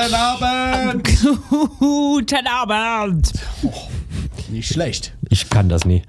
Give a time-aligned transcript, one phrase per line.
[0.00, 1.08] Guten Abend!
[1.78, 3.32] Guten Abend.
[4.48, 5.14] Nicht schlecht.
[5.28, 6.00] ich kann das nie.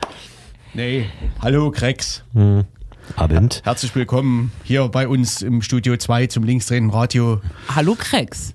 [0.73, 1.09] Nee.
[1.41, 2.23] Hallo, Krex.
[3.17, 3.61] Abend.
[3.65, 7.41] Herzlich willkommen hier bei uns im Studio 2 zum linksdrehenden Radio.
[7.75, 8.53] Hallo Krex.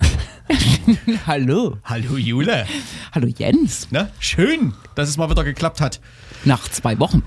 [1.27, 1.77] Hallo.
[1.85, 2.65] Hallo, Jule.
[3.13, 3.89] Hallo Jens.
[3.91, 6.01] Na, schön, dass es mal wieder geklappt hat.
[6.47, 7.23] Nach zwei Wochen.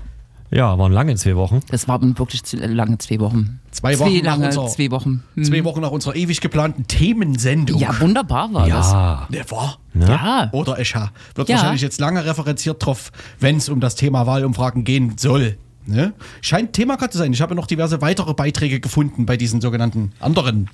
[0.52, 1.60] Ja, waren lange zwei Wochen.
[1.70, 3.60] Das waren wirklich lange zwei Wochen.
[3.70, 5.22] Zwei zwei Wochen nach lange, unserer- zwei Wochen.
[5.36, 5.44] Hm.
[5.44, 7.78] Zwei Wochen nach unserer ewig geplanten Themensendung.
[7.80, 8.90] Ja, wunderbar war das.
[8.90, 9.26] Ja.
[9.30, 9.78] Ne, war.
[9.94, 10.48] Ja.
[10.52, 11.12] Oder Escha.
[11.36, 11.56] Wird Ja.
[11.56, 15.56] wahrscheinlich jetzt lange referenziert drauf, wenn es um das Thema Wahlumfragen gehen soll.
[15.86, 16.12] Ne?
[16.40, 17.32] Scheint Thema gerade zu sein.
[17.32, 20.68] Ich habe noch diverse weitere Beiträge gefunden bei diesen sogenannten anderen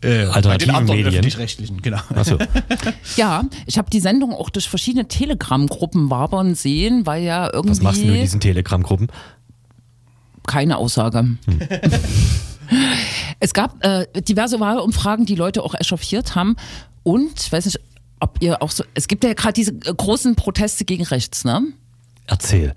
[0.00, 1.14] äh, bei den Alternativen anderen Medien.
[1.14, 1.82] öffentlich-rechtlichen.
[1.82, 2.00] Genau.
[2.14, 2.38] Achso.
[3.16, 7.82] Ja, ich habe die Sendung auch durch verschiedene Telegram-Gruppen wabern sehen, weil ja irgendwie Was
[7.82, 9.08] machst du in diesen Telegram-Gruppen?
[10.48, 11.36] keine Aussage.
[13.40, 16.56] es gab äh, diverse Wahlumfragen, die Leute auch echauffiert haben.
[17.04, 17.78] Und ich weiß nicht,
[18.18, 18.82] ob ihr auch so.
[18.94, 21.62] Es gibt ja gerade diese äh, großen Proteste gegen rechts, ne?
[22.26, 22.74] Erzähl.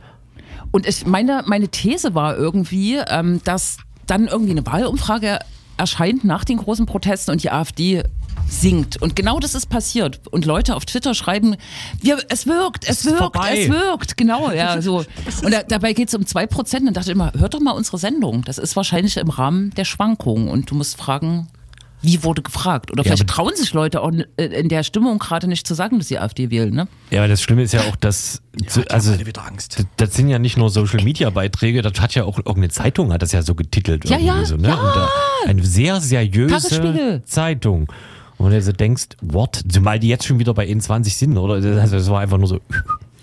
[0.71, 3.77] Und ich meine, meine These war irgendwie, ähm, dass
[4.07, 5.39] dann irgendwie eine Wahlumfrage
[5.77, 8.03] erscheint nach den großen Protesten und die AfD
[8.47, 9.01] sinkt.
[9.01, 10.21] Und genau das ist passiert.
[10.31, 11.55] Und Leute auf Twitter schreiben,
[12.01, 13.63] wir, es wirkt, es ist wirkt, vorbei.
[13.63, 14.17] es wirkt.
[14.17, 15.03] Genau, ja, so.
[15.43, 16.87] Und da, dabei geht es um zwei Prozent.
[16.87, 18.43] Und dachte ich immer, hört doch mal unsere Sendung.
[18.43, 20.49] Das ist wahrscheinlich im Rahmen der Schwankungen.
[20.49, 21.47] Und du musst fragen,
[22.01, 22.91] wie wurde gefragt?
[22.91, 25.99] Oder Ja, vielleicht trauen sich Leute auch äh, in der Stimmung gerade nicht zu sagen,
[25.99, 26.87] dass sie AfD wählen, ne?
[27.11, 28.41] Ja, aber das Schlimme ist ja auch, dass.
[28.53, 29.79] Die also, haben alle wieder Angst.
[29.79, 33.31] das, das sind ja nicht nur Social-Media-Beiträge, das hat ja auch irgendeine Zeitung, hat das
[33.31, 34.05] ja so getitelt.
[34.09, 34.69] Ja, irgendwie ja, so, ne?
[34.69, 34.75] ja.
[34.75, 35.09] Und da,
[35.47, 37.21] eine sehr seriöse.
[37.25, 37.87] Zeitung.
[38.37, 39.61] Und du so denkst, what?
[39.69, 41.55] Zumal die jetzt schon wieder bei N20 sind, oder?
[41.55, 42.59] Also, das war einfach nur so.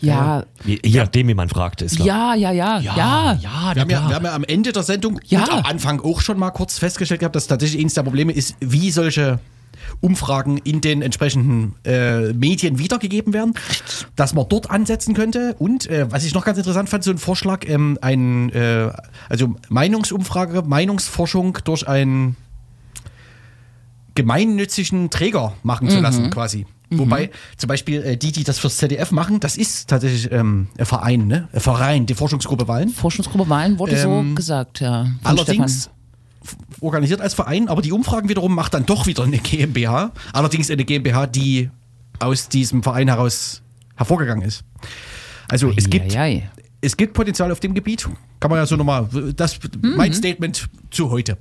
[0.00, 2.94] Ja, Je je nachdem, wie man fragt, ist ja, ja, ja, ja.
[2.96, 5.42] ja, Wir haben, ja, wir haben ja am Ende der Sendung Ja.
[5.44, 8.56] und am Anfang auch schon mal kurz festgestellt gehabt, dass tatsächlich eines der Probleme ist,
[8.60, 9.40] wie solche
[10.00, 13.54] Umfragen in den entsprechenden äh, Medien wiedergegeben werden,
[14.16, 15.54] dass man dort ansetzen könnte.
[15.58, 18.90] Und äh, was ich noch ganz interessant fand, so ein Vorschlag, ähm, ein, äh,
[19.28, 22.36] also Meinungsumfrage, Meinungsforschung durch einen
[24.14, 26.66] gemeinnützigen Träger machen zu lassen, quasi.
[26.90, 30.86] Wobei zum Beispiel äh, die, die das fürs ZDF machen, das ist tatsächlich ähm, ein
[30.86, 31.48] Verein, ne?
[31.52, 32.88] Ein Verein, die Forschungsgruppe Wahlen.
[32.88, 35.06] Forschungsgruppe Wahlen wurde Ähm, so gesagt, ja.
[35.22, 35.90] Allerdings
[36.80, 40.12] organisiert als Verein, aber die Umfragen wiederum macht dann doch wieder eine GmbH.
[40.32, 41.70] Allerdings eine GmbH, die
[42.20, 43.62] aus diesem Verein heraus
[43.96, 44.64] hervorgegangen ist.
[45.48, 46.16] Also es gibt,
[46.80, 48.08] es gibt Potenzial auf dem Gebiet.
[48.40, 49.94] Kann man ja so nochmal, das Mhm.
[49.96, 51.36] mein Statement zu heute.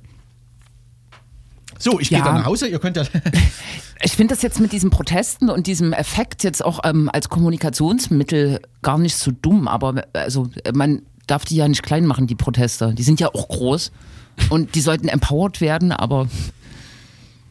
[1.78, 2.24] So, ich gehe Ja.
[2.24, 2.66] dann nach Hause.
[2.68, 3.04] Ihr könnt ja.
[4.00, 8.60] Ich finde das jetzt mit diesen Protesten und diesem Effekt jetzt auch ähm, als Kommunikationsmittel
[8.80, 12.94] gar nicht so dumm, aber also man darf die ja nicht klein machen, die Proteste.
[12.94, 13.90] Die sind ja auch groß
[14.50, 16.28] und die sollten empowered werden, aber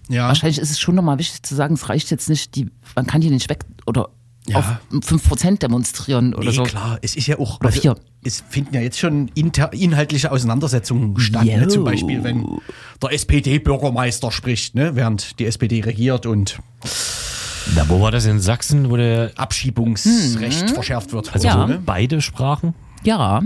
[0.07, 0.29] ja.
[0.29, 3.19] wahrscheinlich ist es schon nochmal wichtig zu sagen, es reicht jetzt nicht, die, man kann
[3.19, 4.07] die nicht weg oder
[4.49, 4.59] Ja.
[4.59, 6.63] auf 5% demonstrieren oder Nee, so.
[6.63, 7.59] klar, es ist ja auch.
[7.59, 7.95] Oder vier.
[8.23, 11.43] es finden ja jetzt schon inter, inhaltliche Auseinandersetzungen statt.
[11.45, 11.67] Ne?
[11.67, 12.45] Zum Beispiel, wenn
[13.01, 14.95] der SPD-Bürgermeister spricht, ne?
[14.95, 16.59] während die SPD regiert und
[17.75, 19.31] Da, wo war das in Sachsen, wo der.
[19.35, 21.33] Abschiebungsrecht verschärft wird.
[21.33, 21.67] Also Ja.
[21.67, 22.73] so beide Sprachen?
[23.03, 23.41] Ja.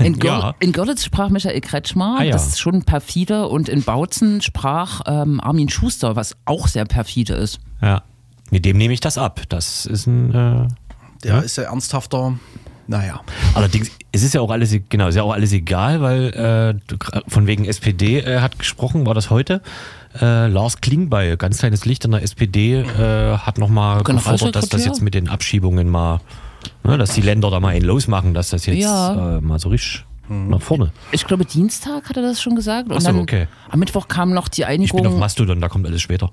[0.00, 0.54] In, Gör Ja.
[0.60, 2.32] in Görlitz sprach Michael Kretschmer, Ah, ja.
[2.32, 7.32] das ist schon perfide, und in Bautzen sprach ähm, Armin Schuster, was auch sehr perfide
[7.34, 7.60] ist.
[7.80, 8.02] Ja.
[8.50, 9.40] Mit dem nehme ich das ab.
[9.48, 10.34] Das ist ein.
[10.34, 10.68] Äh,
[11.24, 12.38] Der ist ja ernsthafter.
[12.86, 13.20] Naja.
[13.54, 16.94] Allerdings, es ist ja auch alles, genau, ist ja auch alles egal, weil äh,
[17.28, 19.62] von wegen SPD äh, hat gesprochen, war das heute?
[20.20, 24.84] Äh, Lars Klingbeil, ganz kleines Licht in der SPD, äh, hat nochmal gefordert, dass das
[24.84, 26.20] jetzt mit den Abschiebungen mal,
[26.82, 29.36] ne, dass die Länder da mal einen losmachen, dass das jetzt Ja.
[29.36, 30.92] äh, mal so richtig nach vorne.
[31.10, 32.88] Ich glaube, Dienstag hat er das schon gesagt.
[32.88, 33.48] Und Ach so, dann okay.
[33.68, 35.18] am Mittwoch kam noch die Ich bin auf Einigung.
[35.18, 36.30] Mastodon, da kommt alles später.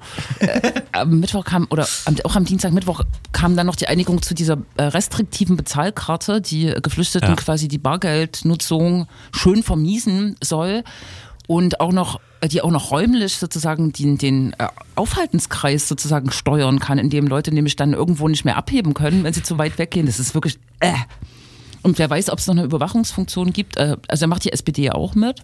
[0.91, 3.01] Am Mittwoch kam, oder am, auch am Dienstag, Mittwoch
[3.31, 7.35] kam dann noch die Einigung zu dieser äh, restriktiven Bezahlkarte, die äh, Geflüchteten Ja.
[7.35, 10.83] quasi die Bargeldnutzung schön vermiesen soll.
[11.47, 16.79] Und auch noch, äh, die auch noch räumlich sozusagen den, den äh, Aufhaltenskreis sozusagen steuern
[16.79, 20.05] kann, indem Leute nämlich dann irgendwo nicht mehr abheben können, wenn sie zu weit weggehen.
[20.05, 20.93] Das ist wirklich, äh.
[21.88, 23.78] Und wer weiß, ob es noch eine Überwachungsfunktion gibt.
[23.78, 25.42] Äh, also macht die SPD ja auch mit.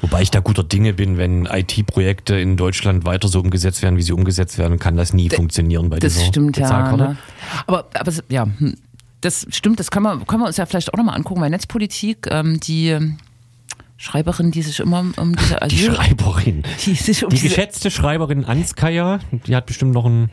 [0.00, 4.02] Wobei ich da guter Dinge bin, wenn IT-Projekte in Deutschland weiter so umgesetzt werden, wie
[4.02, 6.96] sie umgesetzt werden, kann das nie funktionieren bei Das dieser stimmt ja.
[6.96, 7.18] Ne?
[7.66, 8.76] Aber, aber ja, hm,
[9.20, 12.26] das stimmt, das können wir, können wir uns ja vielleicht auch nochmal angucken bei Netzpolitik.
[12.30, 12.96] Ähm, die
[13.98, 16.62] Schreiberin, die sich immer um diese Die Asyl, Schreiberin.
[16.86, 20.30] die um Die geschätzte Schreiberin Anskaya, die hat bestimmt noch einen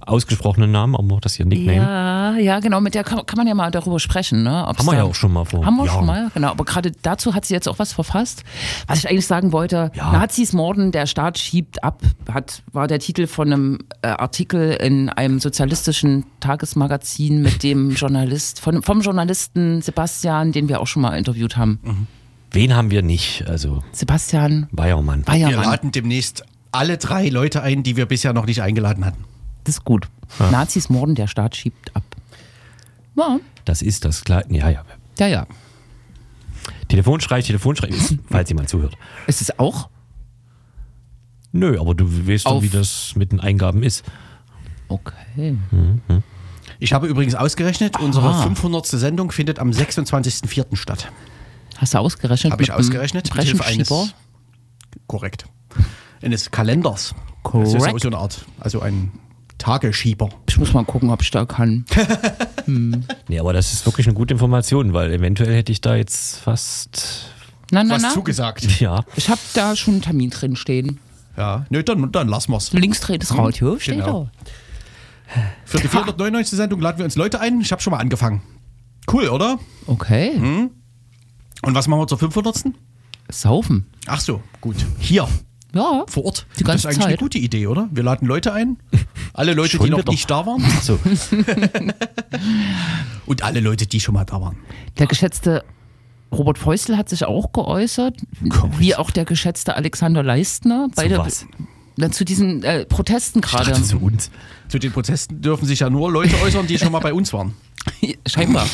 [0.00, 1.76] ausgesprochenen Namen, aber das hier Nickname.
[1.76, 4.42] Ja, ja, genau, mit der kann, kann man ja mal darüber sprechen.
[4.42, 4.66] Ne?
[4.66, 5.64] Ob's Haben wir ja auch schon mal vor.
[5.64, 5.96] Haben wir Jahren.
[5.98, 6.48] schon mal, genau.
[6.48, 8.44] Aber gerade dazu hat sie jetzt auch was verfasst.
[8.86, 10.12] Was ich eigentlich sagen wollte, Ja.
[10.12, 12.02] Nazis morden, der Staat schiebt ab,
[12.32, 18.60] hat, war der Titel von einem äh, Artikel in einem sozialistischen Tagesmagazin mit dem Journalist,
[18.60, 22.06] von, vom Journalisten Sebastian, den wir auch schon mal interviewt haben.
[22.52, 23.44] Wen haben wir nicht?
[23.48, 25.24] Also Sebastian Bayermann.
[25.30, 29.24] Wir laden demnächst alle drei Leute ein, die wir bisher noch nicht eingeladen hatten.
[29.64, 30.08] Das ist gut.
[30.50, 32.04] Nazis morden, der Staat schiebt ab.
[33.16, 34.46] Ja, Das ist das Kleid.
[34.50, 34.84] Ja, ja.
[35.18, 35.46] ja, ja.
[36.88, 37.90] Telefonschrei, Telefonschrei,
[38.30, 38.96] falls jemand zuhört.
[39.26, 39.88] Ist es auch?
[41.52, 44.04] Nö, aber du weißt doch, Auf- wie das mit den Eingaben ist.
[44.88, 45.56] Okay.
[46.78, 48.42] Ich habe übrigens ausgerechnet, unsere Aha.
[48.42, 48.86] 500.
[48.86, 50.76] Sendung findet am 26.04.
[50.76, 51.10] statt.
[51.76, 52.52] Hast du ausgerechnet?
[52.52, 54.08] Habe ich mit dem ausgerechnet mit Hilfe eines Rechenschieber?
[55.06, 55.44] korrekt
[56.22, 57.14] eines Kalenders.
[57.44, 58.00] Das ist ja auch Korrekt.
[58.02, 59.10] so eine Art, also ein
[59.60, 60.28] Tageschieber.
[60.48, 61.84] Ich muss mal gucken, ob ich da kann.
[62.66, 67.24] Nee, aber das ist wirklich eine gute Information, weil eventuell hätte ich da jetzt fast.
[67.72, 68.10] Na, na, Was na.
[68.10, 68.80] zugesagt.
[68.80, 69.04] Ja.
[69.16, 71.00] Ich habe da schon einen Termin drin stehen.
[71.36, 72.72] Ja, nö, dann, dann lassen wir's.
[72.72, 74.28] Links dreht das Radio, steht Genau.
[75.64, 76.56] Für die 499.
[76.56, 77.60] Sendung laden wir uns Leute ein.
[77.60, 78.42] Ich habe schon mal angefangen.
[79.10, 79.58] Cool, oder?
[79.86, 80.32] Okay.
[81.62, 82.64] Und was machen wir zur 500.
[83.32, 83.86] Saufen.
[84.06, 84.76] Ach so, gut.
[85.00, 85.26] Hier,
[85.74, 86.04] Ja.
[86.06, 86.46] vor Ort.
[86.58, 87.20] Die ganze das ist eigentlich eine Zeit.
[87.20, 87.88] gute Idee, oder?
[87.90, 88.76] Wir laden Leute ein.
[89.34, 90.12] Alle Leute, Schon die noch wieder.
[90.12, 90.62] nicht da waren.
[90.82, 90.98] So.
[93.26, 94.56] Und alle Leute, die schon mal da waren.
[94.98, 95.64] Der geschätzte
[96.32, 98.14] Robert Feustel hat sich auch geäußert,
[98.78, 100.88] wie auch der geschätzte Alexander Leistner.
[100.94, 101.46] Beide was?
[102.12, 103.72] Zu diesen äh, Protesten gerade.
[103.82, 104.30] zu uns.
[104.68, 107.54] Zu den Protesten dürfen sich ja nur Leute äußern, die schon mal bei uns waren.
[108.26, 108.66] Scheinbar.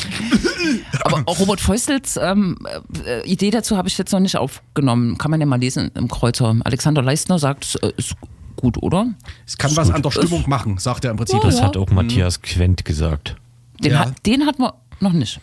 [1.01, 2.57] Aber auch Robert Feustels ähm,
[3.05, 5.17] äh, Idee dazu habe ich jetzt noch nicht aufgenommen.
[5.17, 6.55] Kann man ja mal lesen im Kreuzer.
[6.63, 8.15] Alexander Leistner sagt, es äh, ist
[8.57, 9.07] gut, oder?
[9.45, 11.39] Es kann was an der Stimmung machen, sagt er im Prinzip.
[11.41, 11.65] Das Ja.
[11.65, 13.35] hat auch Matthias Quent gesagt.
[13.83, 13.99] Den, Ja.
[13.99, 15.39] hat, den hat man noch nicht.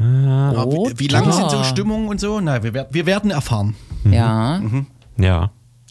[0.00, 1.32] Ja, wie, wie lang ja.
[1.32, 2.40] sind so Stimmungen und so?
[2.40, 3.74] Na, wir, wir werden erfahren.
[4.08, 4.62] Ja,
[5.16, 5.50] Ja,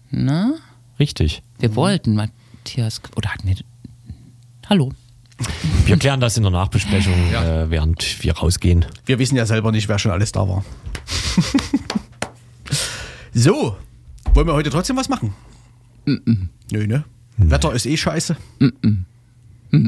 [0.10, 0.54] na?
[1.00, 1.44] richtig.
[1.60, 3.02] Wir wollten Matthias.
[3.18, 3.58] Oder hatten wir.
[4.70, 4.92] Hallo.
[5.86, 7.64] Wir klären das in der Nachbesprechung, Ja.
[7.64, 8.86] äh, während wir rausgehen.
[9.06, 10.64] Wir wissen ja selber nicht, wer schon alles da war.
[13.34, 13.76] so,
[14.34, 15.34] wollen wir heute trotzdem was machen?
[16.72, 17.04] Nö, ne?
[17.38, 18.36] Wetter ist eh scheiße.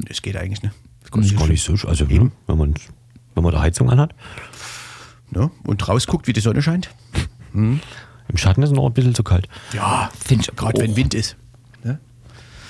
[0.09, 0.71] Es geht eigentlich, ne?
[1.11, 2.73] Das ist gar nicht so, sch- also ne, wenn man
[3.33, 4.13] wenn man da Heizung anhat.
[5.31, 5.49] ne?
[5.63, 6.89] Und rausguckt, wie die Sonne scheint.
[7.53, 7.79] Im
[8.35, 9.47] Schatten ist es noch ein bisschen zu kalt.
[9.73, 10.95] Ja, Finde ich gerade wenn.
[10.95, 11.35] Wind ist.
[11.83, 11.99] Ne?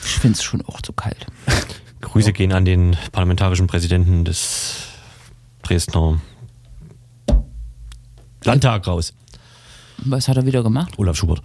[0.03, 1.25] Ich finde es schon auch zu kalt.
[2.01, 4.87] Grüße gehen an den parlamentarischen Präsidenten des
[5.63, 6.21] Dresdner
[8.45, 9.13] Landtag raus.
[9.97, 10.93] Was hat er wieder gemacht?
[10.97, 11.41] Olaf Schubert.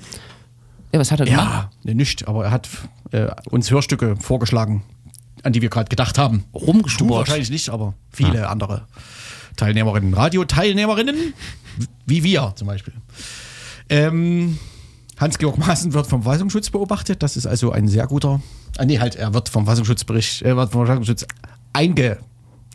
[0.95, 1.45] Ja, was hat er gemacht?
[1.45, 2.69] Ja, ne, nicht, aber er hat
[3.11, 4.85] äh, uns Hörstücke vorgeschlagen,
[5.43, 6.45] an die wir gerade gedacht haben.
[6.53, 7.19] Du Rumgeschubert.
[7.19, 8.87] wahrscheinlich nicht, aber viele andere
[9.57, 11.35] Teilnehmerinnen, Radioteilnehmerinnen,
[12.07, 12.95] wie wir zum Beispiel.
[13.89, 14.57] Ähm,
[15.19, 17.25] Hans-Georg Maaßen wird vom Verfassungsschutz beobachtet.
[17.25, 18.41] Das ist also ein sehr guter.
[18.79, 21.27] Ah, nee, halt, er wird vom Verfassungsschutzbericht, er wird vom Verfassungsschutz
[21.73, 22.23] eingeschätzt.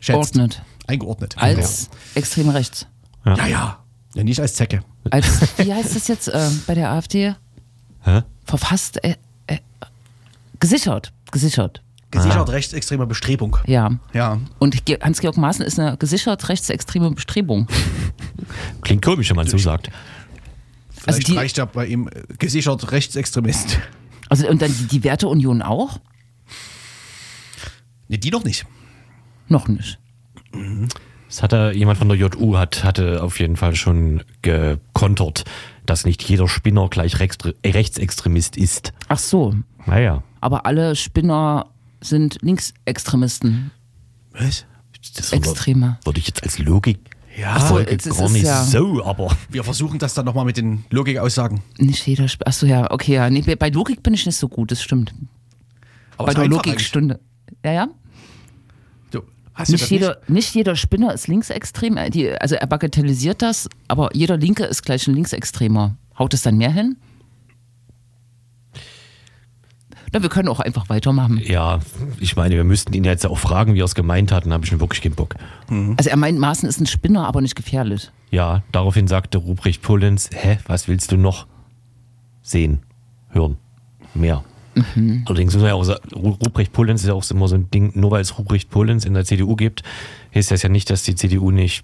[0.09, 0.61] Ordnet.
[0.87, 1.37] Eingeordnet.
[1.37, 2.85] Als extrem rechts.
[3.23, 3.47] Ja, ja.
[3.47, 3.79] ja.
[4.15, 4.83] ja nicht als Zecke.
[5.09, 5.25] Als,
[5.57, 7.35] wie heißt das jetzt äh, bei der AfD?
[8.03, 8.23] Hä?
[8.45, 9.15] Verfasst, äh,
[9.47, 9.57] äh,
[10.59, 11.11] gesichert.
[11.31, 11.81] Gesichert.
[12.11, 13.57] Gesichert rechtsextreme Bestrebung.
[13.67, 13.91] Ja.
[14.13, 14.39] Ja.
[14.57, 17.67] Und Ge- Hans-Georg Maaßen ist eine gesichert rechtsextreme Bestrebung.
[18.81, 19.91] Klingt komisch, wenn man so sagt.
[20.89, 23.77] Vielleicht Also die- reicht ja bei ihm äh, gesichert Rechtsextremist.
[24.27, 25.99] Also, und dann die, die Werteunion auch?
[28.07, 28.65] Nee, die noch nicht.
[29.47, 29.99] Noch nicht.
[31.29, 35.45] Das hatte jemand von der JU hat, hatte auf jeden Fall schon gekontert,
[35.85, 38.93] dass nicht jeder Spinner gleich äh, Rechtsextremist ist.
[39.09, 39.53] Ach so.
[39.85, 40.23] Naja.
[40.41, 41.67] Aber alle Spinner
[42.01, 43.69] sind Linksextremisten.
[44.31, 44.65] Was?
[45.15, 45.99] Das Extreme.
[46.03, 46.99] würde ich jetzt als Logik
[47.37, 50.45] Ja, Folge jetzt ist gar es nicht ja- so, aber wir versuchen das dann nochmal
[50.45, 51.61] mit den Logikaussagen.
[51.77, 53.29] Nicht jeder Sp Achso, ja, okay, ja.
[53.29, 55.13] Nee, bei Logik bin ich nicht so gut, das stimmt.
[56.17, 57.19] Aber bei der Logikstunde.
[57.63, 57.87] Ja, ja.
[59.59, 61.97] Hast Nicht jeder, nicht jeder Spinner ist linksextrem.
[61.97, 65.95] Äh, Die, also er bagatellisiert das, aber jeder Linke ist gleich ein Linksextremer.
[66.17, 66.97] Haut es dann mehr hin?
[70.11, 71.37] Na, wir können auch einfach weitermachen.
[71.43, 71.79] ja,
[72.19, 74.63] ich meine, wir müssten ihn jetzt auch fragen, wie er es gemeint hat, dann habe
[74.63, 75.35] ich schon wirklich keinen Bock.
[75.97, 78.09] Also er meint, Maaßen ist ein Spinner, aber nicht gefährlich.
[78.31, 81.45] Ja, daraufhin sagte Ruprecht Pullens, hä, was willst du noch
[82.41, 82.79] sehen,
[83.29, 83.57] hören,
[84.15, 84.43] mehr?
[84.95, 85.23] Mhm.
[85.27, 87.69] Allerdings muss man ja auch sagen, Ru- Ruprecht Pullens ist ja auch immer so ein
[87.71, 89.83] Ding, nur weil es Ruprecht Pullens in der CDU gibt,
[90.35, 91.83] heißt das ja nicht, dass die CDU nicht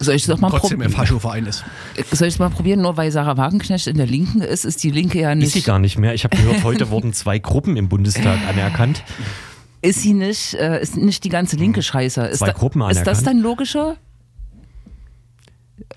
[0.00, 0.92] Soll ich es doch mal trotzdem im probieren?
[0.92, 1.62] Faschoverein ist.
[2.10, 2.80] Soll ich es mal probieren?
[2.80, 5.66] Nur weil Sarah Wagenknecht in der Linken ist, ist die Linke ja Ist sie nicht.
[5.66, 6.14] gar nicht mehr.
[6.14, 9.02] Ich habe gehört, heute wurden zwei Gruppen im Bundestag anerkannt.
[9.82, 12.22] Ist sie nicht, äh, ist nicht die ganze linke Scheiße.
[12.22, 13.26] Ist, Zwei Gruppen ist das anerkannt.
[13.26, 13.96] dann logischer?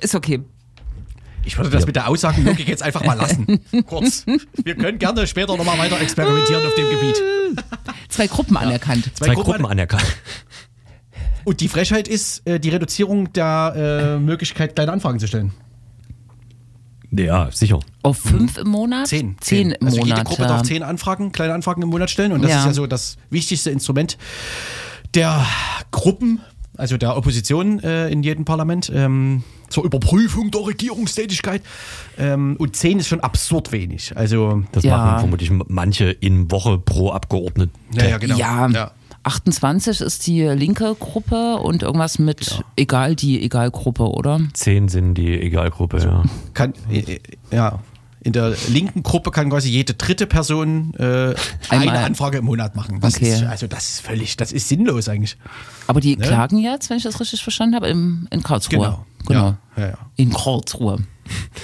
[0.02, 0.42] Ist okay.
[1.46, 3.60] Ich würde das mit der Aussagenlogik jetzt einfach mal lassen.
[3.88, 4.26] Kurz.
[4.64, 7.22] Wir können gerne später nochmal weiter experimentieren auf dem Gebiet.
[8.10, 9.12] Zwei Gruppen anerkannt.
[9.16, 10.06] Zwei Gruppen anerkannt.
[11.46, 15.52] Und die Frechheit ist äh, die Reduzierung der äh, Möglichkeit, kleine Anfragen zu stellen.
[17.12, 17.80] Ja, sicher.
[18.04, 19.08] Auf fünf im Monat?
[19.08, 19.36] Zehn.
[19.40, 20.18] Zehn im also Monat.
[20.18, 20.48] jede Gruppe ja.
[20.50, 22.34] darf zehn Anfragen, kleine Anfragen im Monat stellen.
[22.34, 22.60] Und das Ja.
[22.60, 24.18] ist ja so das wichtigste Instrument
[25.16, 25.44] der
[25.92, 26.42] Gruppen,
[26.78, 31.62] also der Opposition äh, in jedem Parlament, ähm, zur Überprüfung der Regierungstätigkeit.
[32.18, 34.16] Ähm, und zehn ist schon absurd wenig.
[34.16, 34.98] Also, Das Ja.
[34.98, 37.74] machen vermutlich manche in Woche pro Abgeordneten.
[37.94, 38.38] ja, ja, genau.
[38.38, 38.68] Ja.
[38.70, 38.92] ja.
[39.24, 44.40] 28 ist die linke Gruppe und irgendwas mit egal die Egal-Gruppe, oder?
[44.54, 46.24] Zehn sind die Egalgruppe, ja.
[46.54, 47.20] Kann, äh, äh,
[47.52, 47.80] ja.
[48.22, 51.34] In der linken Gruppe kann quasi jede dritte Person äh,
[51.70, 53.00] eine Anfrage im Monat machen.
[53.00, 53.32] Das Okay.
[53.34, 55.38] ist, also das ist völlig, das ist sinnlos eigentlich.
[55.88, 58.78] Aber die klagen jetzt, wenn ich das richtig verstanden habe, im, in Karlsruhe.
[58.80, 59.06] Genau.
[59.26, 59.58] genau.
[59.78, 59.98] Ja, ja, ja.
[60.18, 61.00] In Karlsruhe.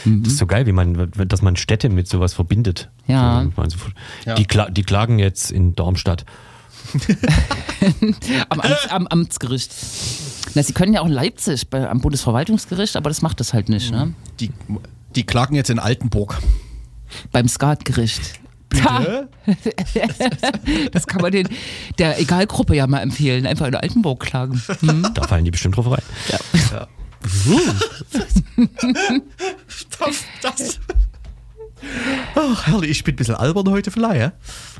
[0.05, 2.91] Das ist so geil, wie man, dass man Städte mit sowas verbindet.
[3.07, 3.77] Also,
[4.23, 4.35] Ja.
[4.35, 6.23] Die, kla die klagen jetzt in Darmstadt.
[8.49, 9.71] Am, Amts, am Amtsgericht.
[10.53, 13.69] Na, sie können ja auch in Leipzig bei, am Bundesverwaltungsgericht, aber das macht das halt
[13.69, 14.13] nicht, ne?
[14.39, 14.51] Die,
[15.15, 16.37] die klagen jetzt in Altenburg.
[17.31, 18.39] Beim Skatgericht.
[18.69, 19.29] Bitte?
[20.91, 21.47] Das kann man den,
[21.97, 23.45] der Egalgruppe ja mal empfehlen.
[23.45, 24.61] Einfach in Altenburg klagen.
[24.81, 25.07] Hm?
[25.13, 26.01] Da fallen die bestimmt drauf rein.
[29.99, 30.79] Das, das.
[32.35, 34.31] Ach, herrlich, ich bin ein bisschen albern heute vielleicht, ja?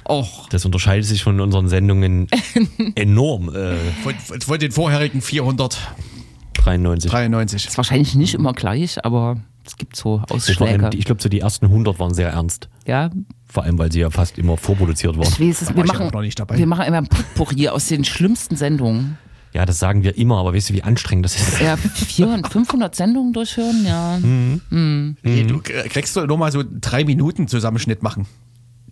[0.08, 2.28] Och, Das unterscheidet sich von unseren Sendungen
[2.96, 3.54] enorm.
[3.56, 7.12] Äh, Von, von, von den vorherigen 493.
[7.12, 7.68] 93.
[7.68, 10.90] ist wahrscheinlich nicht immer gleich, aber es gibt so Ausschläge.
[10.96, 12.70] Ich glaube, so die ersten 100 waren sehr ernst.
[12.88, 13.10] Ja,
[13.48, 15.28] Vor allem, weil sie ja fast immer vorproduziert waren.
[15.28, 15.68] ich weiß es.
[15.70, 16.58] Da Wir machen, auch noch nicht dabei.
[16.58, 19.18] wir machen immer ein Potpourri aus den schlimmsten Sendungen.
[19.54, 21.62] Ja, das sagen wir immer, aber weißt du, wie anstrengend das ist?
[21.62, 24.18] Ja, 400, 500 Sendungen durchhören, ja.
[24.20, 28.28] Nee, du kriegst doch nur mal so drei Minuten Zusammenschnitt machen.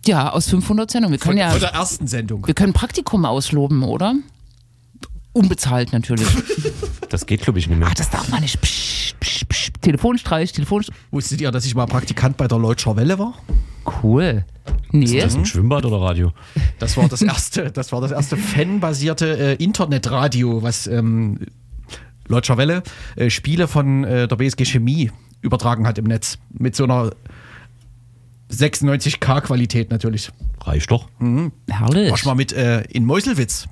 [0.06, 1.12] Ja, aus 500 Sendungen.
[1.14, 2.46] Wir Von, können ja, von der ersten Sendung.
[2.46, 4.14] wir können Praktikum ausloben, oder?
[5.34, 6.26] Unbezahlt natürlich.
[7.10, 7.86] Das geht, glaube ich, nicht mehr.
[7.88, 8.60] Ach, das darf man nicht.
[8.60, 9.70] Psch, psch, psch.
[9.80, 10.96] Telefonstreich, Telefonstreich.
[11.12, 13.34] Wusstet ihr, dass ich mal Praktikant bei der Leutscher Welle war?
[14.02, 14.44] Cool.
[14.90, 15.04] Nee.
[15.04, 16.32] Ist das ein Schwimmbad oder Radio?
[16.80, 21.38] Das war das erste, das war das erste fanbasierte äh, Internetradio, was ähm,
[22.26, 22.82] Leutscher Welle
[23.14, 26.38] äh, Spiele von äh, der BSG Chemie übertragen hat im Netz.
[26.50, 27.12] Mit so einer
[28.50, 30.30] 96K Qualität natürlich.
[30.62, 31.08] Reicht doch.
[31.68, 32.10] Herrlich.
[32.10, 33.68] Warst mal mit äh, in Meuselwitz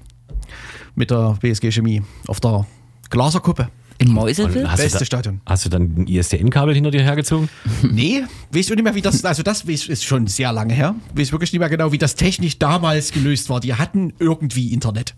[0.95, 2.67] mit der BSG Chemie auf der
[3.11, 3.69] Glaserkuppe.
[3.99, 5.41] In du Beste da, Stadion.
[5.47, 7.49] hast du dann ein ISDN-Kabel hinter dir hergezogen?
[7.89, 10.95] Nee, weißt du nicht mehr, wie das, also das ist schon sehr lange her.
[11.15, 13.61] Weiß wirklich nicht mehr genau, wie das technisch damals gelöst war.
[13.61, 15.15] Die hatten irgendwie Internet.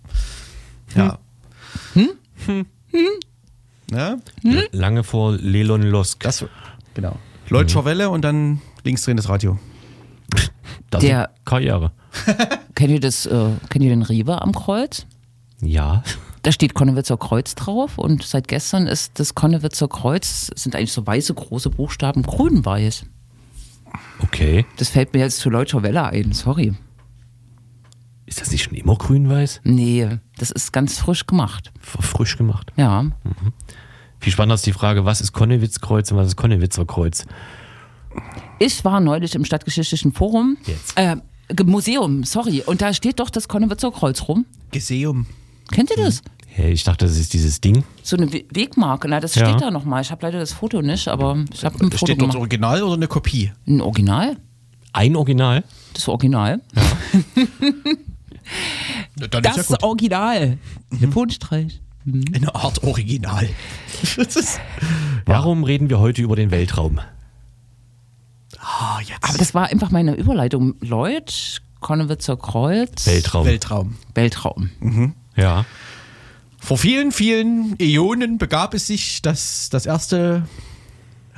[0.95, 1.19] Ja.
[1.95, 2.67] Hm?
[3.91, 4.17] Ja,
[4.73, 6.21] Lange vor Lelon Losk.
[6.23, 6.45] das,
[6.95, 7.17] genau.
[7.49, 9.59] Leutscher Welle und dann linksdrehendes Radio.
[10.91, 11.93] Das Der- ist Karriere.
[12.75, 15.07] Kennt ihr das, äh, kennt ihr den Rewe am Kreuz?
[15.65, 16.03] Ja.
[16.43, 21.07] Da steht Konnewitzer Kreuz drauf und seit gestern ist das Konnewitzer Kreuz, sind eigentlich so
[21.07, 23.07] weiße große Buchstaben, grün-weiß.
[24.21, 24.67] Okay.
[24.77, 26.75] Das fällt mir jetzt zu Leutscher Welle ein, sorry.
[28.27, 29.63] Ist das nicht schon immer grün-weiß?
[29.65, 31.73] Nee, das ist ganz frisch gemacht.
[31.81, 32.73] Frisch gemacht.
[32.77, 33.07] Ja.
[34.21, 37.27] Viel spannender ist die Frage, was ist Konnewitzkreuz und was ist Konnewitzer Kreuz?
[38.59, 40.57] Ich war neulich im Stadtgeschichtlichen Forum.
[40.67, 40.97] Jetzt.
[40.97, 41.17] Äh,
[41.65, 42.63] Museum, sorry.
[42.65, 44.47] Und da steht doch das Konnewitzer Kreuz rum.
[44.71, 45.27] Geseum.
[45.73, 46.23] Kennt ihr das?
[46.47, 47.83] Hey, ich dachte, das ist dieses Ding.
[48.03, 49.09] So eine We Wegmarke.
[49.09, 49.49] Na, das Ja.
[49.49, 50.03] steht da nochmal.
[50.03, 52.37] Ich habe leider das Foto nicht, aber ich habe ein Foto Steht dort gemacht.
[52.39, 53.51] Original oder eine Kopie?
[53.67, 54.37] Ein Original?
[54.93, 55.65] Ein Original.
[55.95, 56.61] Das Original.
[59.17, 59.83] Dann Das ist ja gut.
[59.85, 60.59] Original.
[60.91, 61.81] Telefonstreich.
[62.35, 63.49] Eine Art Original.
[64.17, 64.61] Das ist,
[65.25, 67.01] Warum reden wir heute über den Weltraum?
[68.59, 69.23] ah, jetzt.
[69.23, 70.75] Aber das war einfach meine Überleitung.
[70.81, 73.07] Leut, Konnewitzer Kreuz.
[73.07, 73.47] Weltraum.
[73.47, 73.97] Weltraum.
[74.15, 74.71] Weltraum.
[75.37, 75.65] Ja.
[76.59, 80.49] Vor vielen, vielen Äonen begab es sich, dass das erste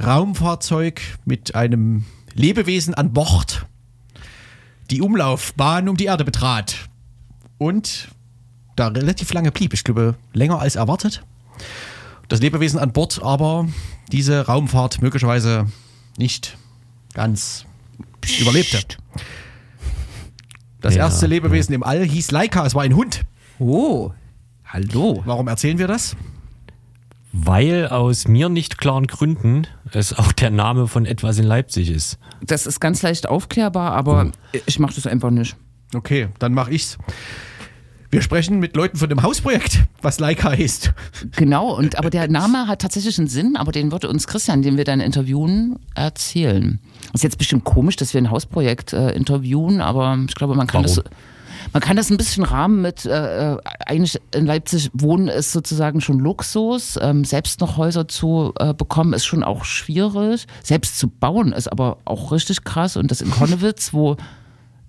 [0.02, 3.66] Raumfahrzeug mit einem Lebewesen an Bord
[4.90, 6.88] die Umlaufbahn um die Erde betrat
[7.58, 8.08] und
[8.76, 9.72] da relativ lange blieb.
[9.72, 11.24] Ich glaube, länger als erwartet.
[12.28, 13.68] Das Lebewesen an Bord aber
[14.12, 15.66] diese Raumfahrt möglicherweise
[16.18, 16.56] nicht
[17.14, 17.64] ganz
[18.40, 18.80] überlebte.
[20.80, 23.22] Das Ja, erste Lebewesen im All hieß Laika, es war ein Hund.
[23.58, 24.12] Oh,
[24.66, 25.22] hallo.
[25.24, 26.14] Warum erzählen wir das?
[27.32, 32.18] Weil aus mir nicht klaren Gründen es auch der Name von etwas in Leipzig ist.
[32.42, 34.30] Das ist ganz leicht aufklärbar, aber
[34.66, 35.56] ich mache das einfach nicht.
[35.94, 36.98] Okay, dann mache ich's.
[38.10, 40.92] Wir sprechen mit Leuten von dem Hausprojekt, was Leica ist.
[41.36, 44.76] Genau, und aber der Name hat tatsächlich einen Sinn, aber den würde uns Christian, den
[44.76, 46.78] wir dann interviewen, erzählen.
[47.12, 50.84] Ist jetzt bestimmt komisch, dass wir ein Hausprojekt äh, interviewen, aber ich glaube, man kann
[50.84, 50.96] Warum?
[50.96, 51.12] das.
[51.72, 56.00] Man kann das ein bisschen rahmen mit, äh, äh, eigentlich in Leipzig wohnen ist sozusagen
[56.00, 56.98] schon Luxus.
[57.00, 60.46] Ähm, selbst noch Häuser zu äh, bekommen ist schon auch schwierig.
[60.62, 62.96] Selbst zu bauen ist aber auch richtig krass.
[62.96, 64.16] Und das in Konnewitz, wo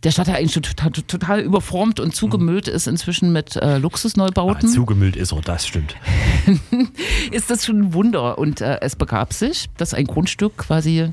[0.04, 4.70] der Stadtteil eigentlich schon total, total überformt und zugemüllt ist inzwischen mit äh, Ah, Luxusneubauten
[4.70, 5.96] zugemüllt ist er, das stimmt.
[7.32, 8.38] ist das schon ein Wunder.
[8.38, 11.12] Und äh, es begab sich, dass ein Grundstück quasi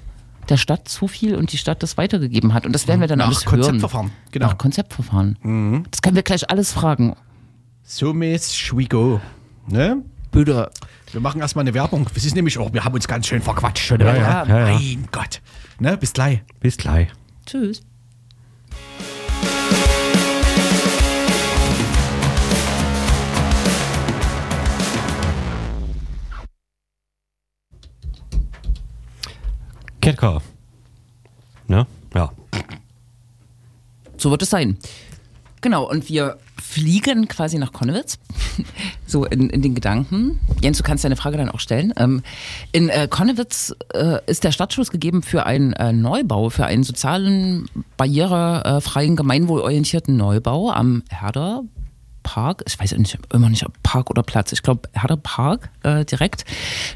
[0.51, 2.67] der Stadt zufiel und die Stadt das weitergegeben hat.
[2.67, 4.17] Und das werden wir dann Nach alles Konzeptverfahren, hören.
[4.33, 4.47] genau.
[4.47, 5.85] Nach Konzeptverfahren.
[5.91, 7.17] Das können wir gleich alles fragen.
[7.83, 9.21] So miss we go.
[9.69, 10.03] Ne?
[10.31, 10.71] Bitte.
[11.13, 12.07] Wir machen erstmal eine Werbung.
[12.15, 14.01] Es ist nämlich auch, wir haben uns ganz schön verquatscht schon.
[14.01, 14.75] Ja, ja, ja.
[14.75, 15.41] Mein Gott.
[15.79, 15.97] Ne?
[15.97, 16.43] Bis gleich.
[16.61, 17.09] Bis gleich.
[17.47, 17.83] Tschüss.
[30.05, 30.43] Ketka.
[31.67, 31.87] Ne?
[32.15, 32.33] Ja.
[34.17, 34.79] So wird es sein.
[35.61, 38.19] Genau, und wir fliegen quasi nach Konnewitz.
[39.07, 40.39] so in, in den Gedanken.
[40.61, 41.95] Jens, du kannst deine Frage dann auch stellen.
[41.97, 42.23] Ähm,
[42.73, 47.67] in äh, Konnewitz äh, ist der Startschuss gegeben für einen äh, Neubau, für einen sozialen,
[47.97, 51.63] barrierefreien, gemeinwohlorientierten Neubau am Herder
[52.25, 52.65] Park.
[52.67, 54.51] Ich weiß nicht, immer nicht, ob Park oder Platz.
[54.53, 56.45] Ich glaube, Herder Park äh, direkt.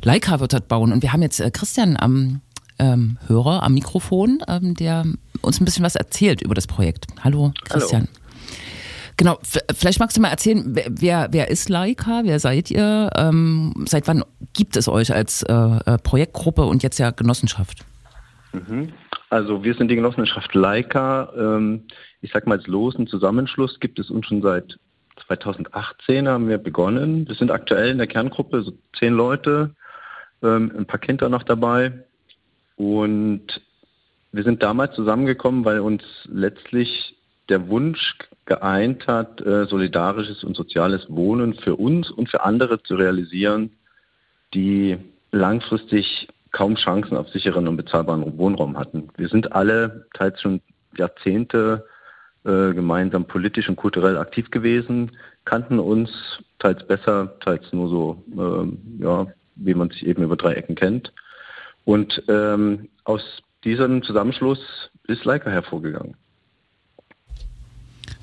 [0.03, 0.93] Leica wird dort bauen.
[0.93, 2.41] Und wir haben jetzt äh, Christian am
[2.79, 5.05] ähm, Hörer, am Mikrofon, ähm, der
[5.43, 7.07] uns ein bisschen was erzählt über das Projekt.
[7.23, 8.09] Hallo, Christian.
[9.17, 13.75] Genau, f- vielleicht magst du mal erzählen, wer, wer, ist Leica, wer seid ihr, ähm,
[13.88, 17.85] seit wann gibt es euch als äh, äh, Projektgruppe und jetzt ja Genossenschaft?
[19.31, 21.33] Also wir sind die Genossenschaft Leica.
[21.37, 21.85] Ähm,
[22.21, 24.79] ich sag mal, als losen Zusammenschluss gibt es uns schon seit
[25.27, 27.27] 2018 haben wir begonnen.
[27.29, 29.75] Wir sind aktuell in der Kerngruppe so zehn Leute,
[30.43, 32.05] ähm, ein paar Kinder noch dabei.
[32.79, 33.61] Und
[34.33, 37.17] wir sind damals zusammengekommen, weil uns letztlich
[37.49, 42.95] der Wunsch geeint hat, äh, solidarisches und soziales Wohnen für uns und für andere zu
[42.95, 43.71] realisieren,
[44.55, 44.97] die
[45.33, 49.09] langfristig kaum Chancen auf sicheren und bezahlbaren Wohnraum hatten.
[49.17, 50.61] Wir sind alle teils schon
[50.97, 51.87] Jahrzehnte
[52.45, 55.11] äh, gemeinsam politisch und kulturell aktiv gewesen,
[55.45, 56.11] kannten uns
[56.61, 61.12] teils besser, teils nur so, ähm, ja, wie man sich eben über drei Ecken kennt.
[61.88, 63.22] Und ähm, aus
[63.64, 64.59] diesem Zusammenschluss
[65.07, 66.16] ist Leica hervorgegangen.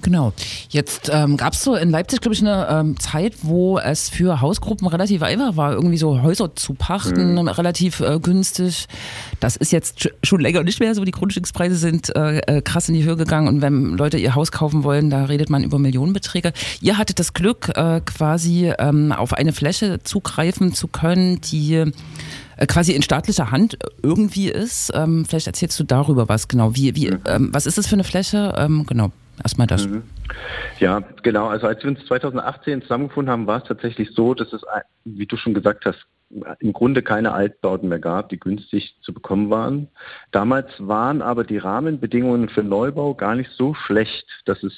[0.03, 0.33] Genau.
[0.69, 4.39] Jetzt ähm, gab es so in Leipzig, glaube ich, eine ähm, Zeit, wo es für
[4.39, 8.85] Hausgruppen relativ einfach war, irgendwie so Häuser zu pachten, relativ äh, günstig.
[9.39, 11.03] Das ist jetzt sch- schon länger nicht mehr so.
[11.03, 14.51] Die Grundstückspreise sind äh, äh, krass in die Höhe gegangen und wenn Leute ihr Haus
[14.51, 16.53] kaufen wollen, da redet man über Millionenbeträge.
[16.81, 21.91] Ihr hattet das Glück, äh, quasi ähm, auf eine Fläche zugreifen zu können, die
[22.67, 24.91] quasi in staatlicher Hand irgendwie ist.
[24.95, 26.75] Ähm, vielleicht erzählst du darüber was genau.
[26.75, 28.53] Wie, wie, ähm, was ist das für eine Fläche?
[28.57, 29.11] Ähm, genau,
[29.43, 29.87] erstmal das.
[30.79, 31.47] Ja, genau.
[31.47, 34.61] Also als wir uns 2018 zusammengefunden haben, war es tatsächlich so, dass es,
[35.03, 36.05] wie du schon gesagt hast,
[36.59, 39.87] im Grunde keine Altbauten mehr gab, die günstig zu bekommen waren.
[40.31, 44.73] Damals waren aber die Rahmenbedingungen für Neubau gar nicht so schlecht, dass es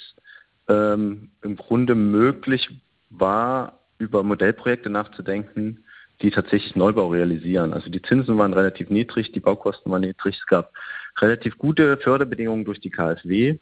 [0.67, 2.69] ähm, im Grunde möglich
[3.09, 5.83] war, über Modellprojekte nachzudenken,
[6.21, 7.73] die tatsächlich Neubau realisieren.
[7.73, 10.71] Also die Zinsen waren relativ niedrig, die Baukosten waren niedrig, es gab
[11.19, 13.57] relativ gute Förderbedingungen durch die KfW.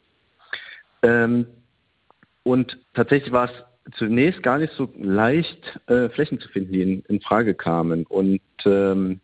[1.02, 1.46] Ähm,
[2.42, 7.02] und tatsächlich war es zunächst gar nicht so leicht, äh, Flächen zu finden, die in,
[7.08, 8.04] in Frage kamen.
[8.06, 9.20] Und ähm,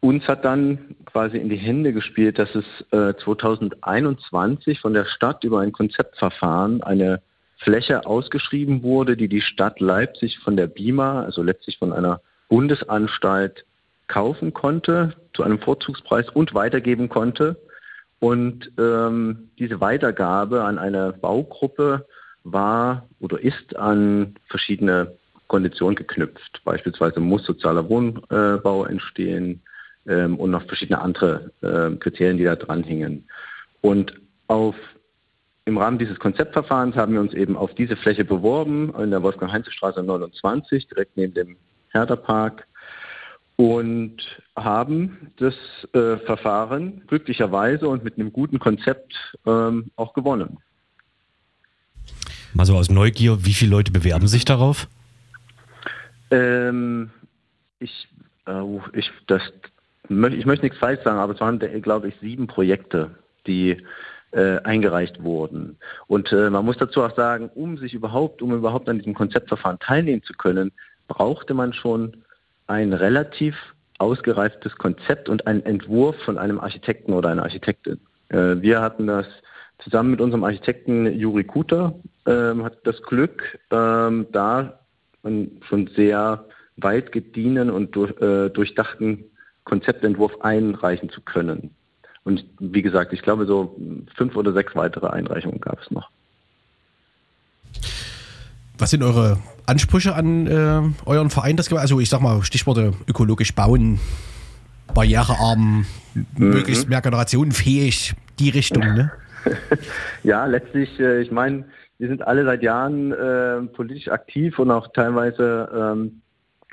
[0.00, 5.44] uns hat dann quasi in die Hände gespielt, dass es äh, 2021 von der Stadt
[5.44, 7.22] über ein Konzeptverfahren eine
[7.58, 13.64] Fläche ausgeschrieben wurde, die die Stadt Leipzig von der BIMA, also letztlich von einer Bundesanstalt,
[14.08, 17.56] kaufen konnte zu einem Vorzugspreis und weitergeben konnte.
[18.20, 22.06] Und ähm, diese Weitergabe an eine Baugruppe
[22.44, 25.16] war oder ist an verschiedene
[25.48, 26.62] Konditionen geknüpft.
[26.64, 29.62] Beispielsweise muss sozialer Wohnbau entstehen
[30.06, 33.28] ähm, und noch verschiedene andere äh, Kriterien, die da dranhängen.
[33.80, 34.14] Und
[34.48, 34.76] auf,
[35.66, 40.02] im Rahmen dieses Konzeptverfahrens haben wir uns eben auf diese Fläche beworben, in der Wolfgang-Heinze-Straße
[40.02, 41.56] 29, direkt neben dem
[41.90, 42.66] Herderpark
[43.56, 44.16] und
[44.54, 45.54] haben das
[45.92, 50.58] äh, Verfahren glücklicherweise und mit einem guten Konzept ähm, auch gewonnen.
[52.54, 54.86] Mal so aus Neugier, wie viele Leute bewerben sich darauf?
[56.30, 57.10] Ähm,
[57.80, 58.08] ich,
[58.46, 59.42] äh, ich, das,
[60.08, 63.16] ich möchte nichts falsch sagen, aber es waren, glaube ich, sieben Projekte,
[63.48, 63.82] die
[64.32, 65.78] äh, eingereicht wurden.
[66.06, 69.78] Und äh, man muss dazu auch sagen, um sich überhaupt, um überhaupt an diesem Konzeptverfahren
[69.78, 70.72] teilnehmen zu können,
[71.08, 72.24] brauchte man schon
[72.66, 73.56] ein relativ
[73.98, 78.00] ausgereiftes Konzept und einen Entwurf von einem Architekten oder einer Architektin.
[78.28, 79.26] Äh, wir hatten das
[79.78, 81.94] zusammen mit unserem Architekten Juri Kuter,
[82.26, 84.80] ähm, hat das Glück, ähm, da
[85.22, 86.44] einen schon sehr
[86.76, 89.24] weit gedienen und äh, durchdachten
[89.64, 91.74] Konzeptentwurf einreichen zu können.
[92.26, 93.76] Und wie gesagt, ich glaube, so
[94.16, 96.10] fünf oder sechs weitere Einreichungen gab es noch.
[98.78, 101.56] Was sind eure Ansprüche an äh, euren Verein?
[101.56, 104.00] Das, also ich sag mal, Stichworte ökologisch bauen,
[104.92, 106.26] barrierearm, mhm.
[106.36, 109.12] möglichst mehrgenerationenfähig, die Richtung, ne?
[110.24, 111.64] ja, letztlich, äh, ich meine,
[111.98, 116.22] wir sind alle seit Jahren äh, politisch aktiv und auch teilweise ähm,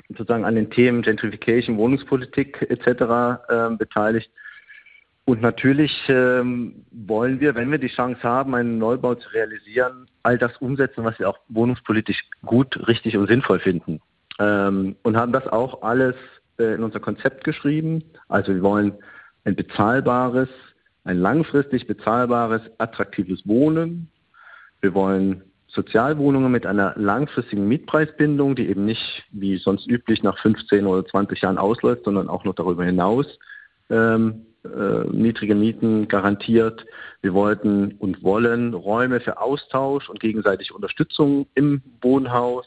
[0.08, 3.46] sozusagen an den Themen Gentrification, Wohnungspolitik etc.
[3.48, 4.32] Äh, beteiligt.
[5.26, 10.36] Und natürlich ähm, wollen wir, wenn wir die Chance haben, einen Neubau zu realisieren, all
[10.36, 14.02] das umsetzen, was wir auch wohnungspolitisch gut, richtig und sinnvoll finden.
[14.38, 16.14] Ähm, und haben das auch alles
[16.58, 18.04] äh, in unser Konzept geschrieben.
[18.28, 18.92] Also wir wollen
[19.44, 20.48] ein bezahlbares,
[21.04, 24.10] ein langfristig bezahlbares, attraktives Wohnen.
[24.82, 30.86] Wir wollen Sozialwohnungen mit einer langfristigen Mietpreisbindung, die eben nicht wie sonst üblich nach 15
[30.86, 33.38] oder 20 Jahren ausläuft, sondern auch noch darüber hinaus
[33.88, 36.84] ähm, äh, niedrige Mieten garantiert.
[37.22, 42.66] Wir wollten und wollen Räume für Austausch und gegenseitige Unterstützung im Wohnhaus.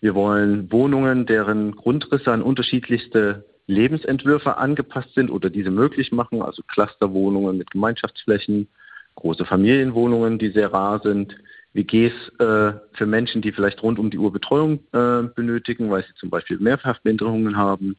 [0.00, 6.62] Wir wollen Wohnungen, deren Grundrisse an unterschiedlichste Lebensentwürfe angepasst sind oder diese möglich machen, also
[6.66, 8.68] Clusterwohnungen mit Gemeinschaftsflächen,
[9.14, 11.36] große Familienwohnungen, die sehr rar sind,
[11.72, 16.14] WGs äh, für Menschen, die vielleicht rund um die Uhr Betreuung äh, benötigen, weil sie
[16.16, 17.96] zum Beispiel Mehrfachbehinderungen haben.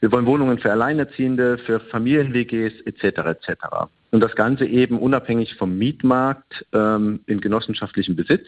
[0.00, 3.18] Wir wollen Wohnungen für Alleinerziehende, für Familien-WGs etc.
[3.18, 3.52] etc.
[4.10, 8.46] Und das Ganze eben unabhängig vom Mietmarkt ähm, in genossenschaftlichem Besitz.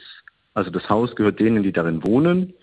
[0.54, 2.54] Also das Haus gehört denen, die darin wohnen.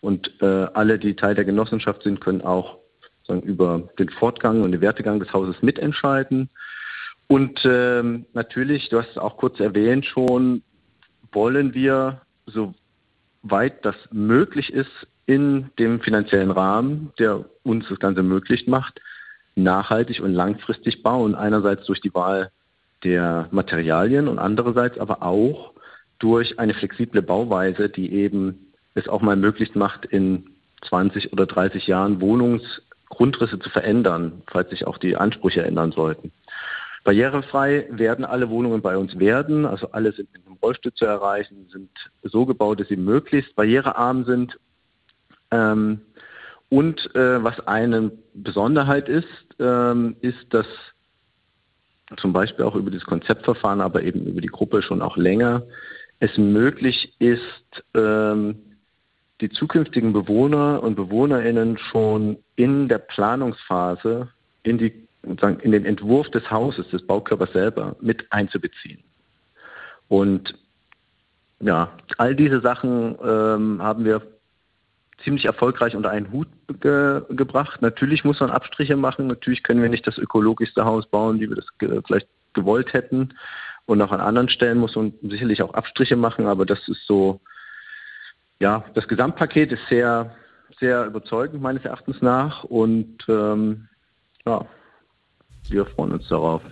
[0.00, 2.78] Und äh, alle, die Teil der Genossenschaft sind, können auch
[3.26, 6.48] sagen, über den Fortgang und den Wertegang des Hauses mitentscheiden.
[7.26, 10.62] Und ähm, natürlich, du hast es auch kurz erwähnt schon,
[11.32, 12.20] wollen wir,
[13.46, 14.90] soweit das möglich ist,
[15.26, 19.00] in dem finanziellen Rahmen, der uns das Ganze möglich macht,
[19.56, 21.34] nachhaltig und langfristig bauen.
[21.34, 22.50] Einerseits durch die Wahl
[23.02, 25.72] der Materialien und andererseits aber auch
[26.18, 30.46] durch eine flexible Bauweise, die eben es auch mal möglich macht, in
[30.88, 36.32] 20 oder 30 Jahren Wohnungsgrundrisse zu verändern, falls sich auch die Ansprüche ändern sollten.
[37.06, 41.68] Barrierefrei werden alle Wohnungen bei uns werden, also alle sind mit einem Rollstuhl zu erreichen,
[41.70, 41.88] sind
[42.24, 44.58] so gebaut, dass sie möglichst barrierearm sind.
[45.52, 46.00] Ähm,
[46.68, 49.28] und äh, was eine Besonderheit ist,
[49.60, 50.66] ähm, ist, dass
[52.16, 55.62] zum Beispiel auch über das Konzeptverfahren, aber eben über die Gruppe schon auch länger,
[56.18, 58.56] es möglich ist, ähm,
[59.40, 64.26] die zukünftigen Bewohner und Bewohnerinnen schon in der Planungsphase
[64.64, 69.02] in, die, in den Entwurf des Hauses, des Baukörpers selber mit einzubeziehen.
[70.08, 70.54] Und
[71.60, 74.22] ja, all diese Sachen ähm, haben wir
[75.24, 76.48] ziemlich erfolgreich unter einen Hut
[76.80, 77.80] ge gebracht.
[77.82, 79.26] Natürlich muss man Abstriche machen.
[79.26, 83.34] Natürlich können wir nicht das ökologischste Haus bauen, wie wir das ge vielleicht gewollt hätten.
[83.86, 86.46] Und auch an anderen Stellen muss man sicherlich auch Abstriche machen.
[86.46, 87.40] Aber das ist so,
[88.58, 90.34] ja, das Gesamtpaket ist sehr,
[90.78, 92.64] sehr überzeugend meines Erachtens nach.
[92.64, 93.88] Und ähm,
[94.44, 94.66] ja,
[95.70, 96.62] wir freuen uns darauf.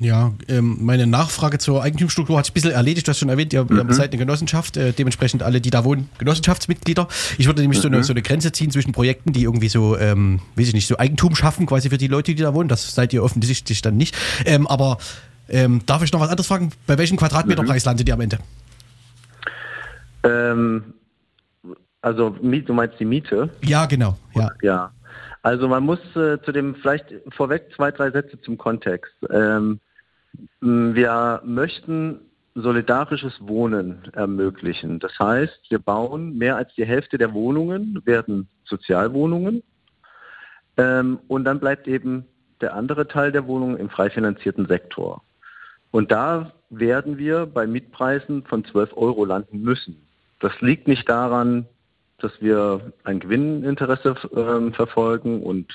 [0.00, 3.06] Ja, ähm, meine Nachfrage zur Eigentumsstruktur hat sich ein bisschen erledigt.
[3.06, 3.92] Du hast schon erwähnt, ihr, mhm.
[3.92, 7.06] seid eine Genossenschaft, äh, dementsprechend alle, die da wohnen, Genossenschaftsmitglieder.
[7.38, 7.82] Ich würde nämlich mhm.
[7.82, 8.02] so, eine, mhm.
[8.02, 11.36] so, eine, Grenze ziehen zwischen Projekten, die irgendwie so, ähm, weiß ich nicht, so Eigentum
[11.36, 12.68] schaffen, quasi für die Leute, die da wohnen.
[12.68, 14.16] Das seid ihr offensichtlich dann nicht.
[14.44, 14.98] Ähm, aber
[15.48, 16.72] ähm, darf ich noch was anderes fragen?
[16.88, 17.88] Bei welchem Quadratmeterpreis mhm.
[17.90, 18.38] landet ihr am Ende?
[20.24, 20.82] Ähm,
[22.02, 23.48] also, du meinst die Miete?
[23.62, 24.18] Ja, genau.
[24.34, 24.50] Ja.
[24.60, 24.90] ja.
[25.44, 29.12] Also man muss äh, zu dem vielleicht vorweg zwei, drei Sätze zum Kontext.
[29.30, 29.78] Ähm,
[30.62, 32.20] wir möchten
[32.54, 35.00] solidarisches Wohnen ermöglichen.
[35.00, 39.62] Das heißt, wir bauen mehr als die Hälfte der Wohnungen, werden Sozialwohnungen.
[40.78, 42.24] Ähm, und dann bleibt eben
[42.62, 45.22] der andere Teil der Wohnungen im frei finanzierten Sektor.
[45.90, 50.08] Und da werden wir bei Mietpreisen von 12 Euro landen müssen.
[50.40, 51.66] Das liegt nicht daran,
[52.24, 55.72] dass wir ein Gewinninteresse äh, verfolgen und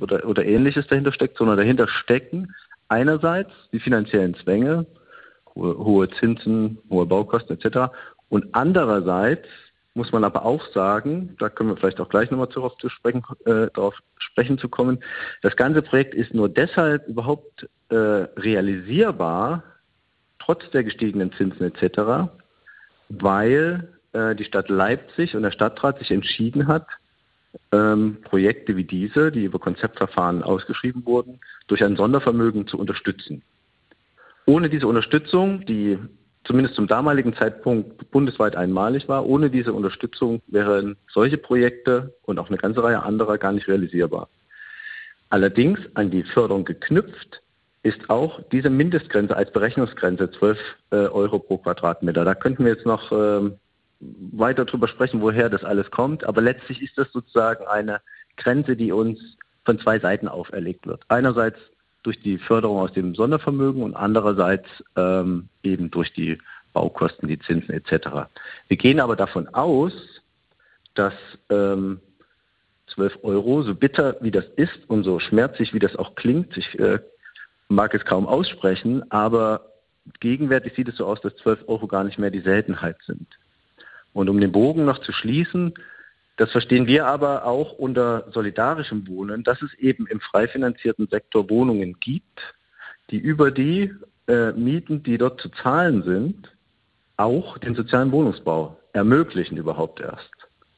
[0.00, 2.54] oder, oder ähnliches dahinter steckt, sondern dahinter stecken
[2.88, 4.86] einerseits die finanziellen Zwänge,
[5.54, 7.92] hohe, hohe Zinsen, hohe Baukosten etc.
[8.28, 9.48] und andererseits
[9.94, 13.22] muss man aber auch sagen, da können wir vielleicht auch gleich nochmal darauf zu sprechen,
[13.46, 15.02] äh, darauf sprechen zu kommen,
[15.40, 19.62] das ganze Projekt ist nur deshalb überhaupt äh, realisierbar,
[20.38, 22.30] trotz der gestiegenen Zinsen etc.,
[23.08, 26.86] weil äh, die Stadt Leipzig und der Stadtrat sich entschieden hat,
[27.72, 33.42] ähm, Projekte wie diese, die über Konzeptverfahren ausgeschrieben wurden, durch ein Sondervermögen zu unterstützen.
[34.46, 35.98] Ohne diese Unterstützung, die
[36.44, 39.26] zumindest zum damaligen Zeitpunkt bundesweit einmalig war.
[39.26, 44.28] Ohne diese Unterstützung wären solche Projekte und auch eine ganze Reihe anderer gar nicht realisierbar.
[45.28, 47.42] Allerdings an die Förderung geknüpft
[47.82, 50.58] ist auch diese Mindestgrenze als Berechnungsgrenze 12
[50.90, 52.24] äh, Euro pro Quadratmeter.
[52.24, 53.50] Da könnten wir jetzt noch äh,
[54.00, 56.24] weiter drüber sprechen, woher das alles kommt.
[56.24, 58.00] Aber letztlich ist das sozusagen eine
[58.36, 59.18] Grenze, die uns
[59.64, 61.02] von zwei Seiten auferlegt wird.
[61.08, 61.58] Einerseits
[62.02, 66.38] durch die Förderung aus dem Sondervermögen und andererseits ähm, eben durch die
[66.72, 68.28] Baukosten, die Zinsen etc.
[68.68, 69.92] Wir gehen aber davon aus,
[70.94, 71.14] dass
[71.50, 72.00] ähm,
[72.94, 76.78] 12 Euro, so bitter wie das ist und so schmerzlich wie das auch klingt, ich
[76.78, 77.00] äh,
[77.68, 79.72] mag es kaum aussprechen, aber
[80.20, 83.26] gegenwärtig sieht es so aus, dass 12 Euro gar nicht mehr die Seltenheit sind.
[84.16, 85.74] Und um den Bogen noch zu schließen,
[86.38, 91.50] das verstehen wir aber auch unter solidarischem Wohnen, dass es eben im frei finanzierten Sektor
[91.50, 92.40] Wohnungen gibt,
[93.10, 93.92] die über die
[94.26, 96.50] äh, Mieten, die dort zu zahlen sind,
[97.18, 100.32] auch den sozialen Wohnungsbau ermöglichen überhaupt erst.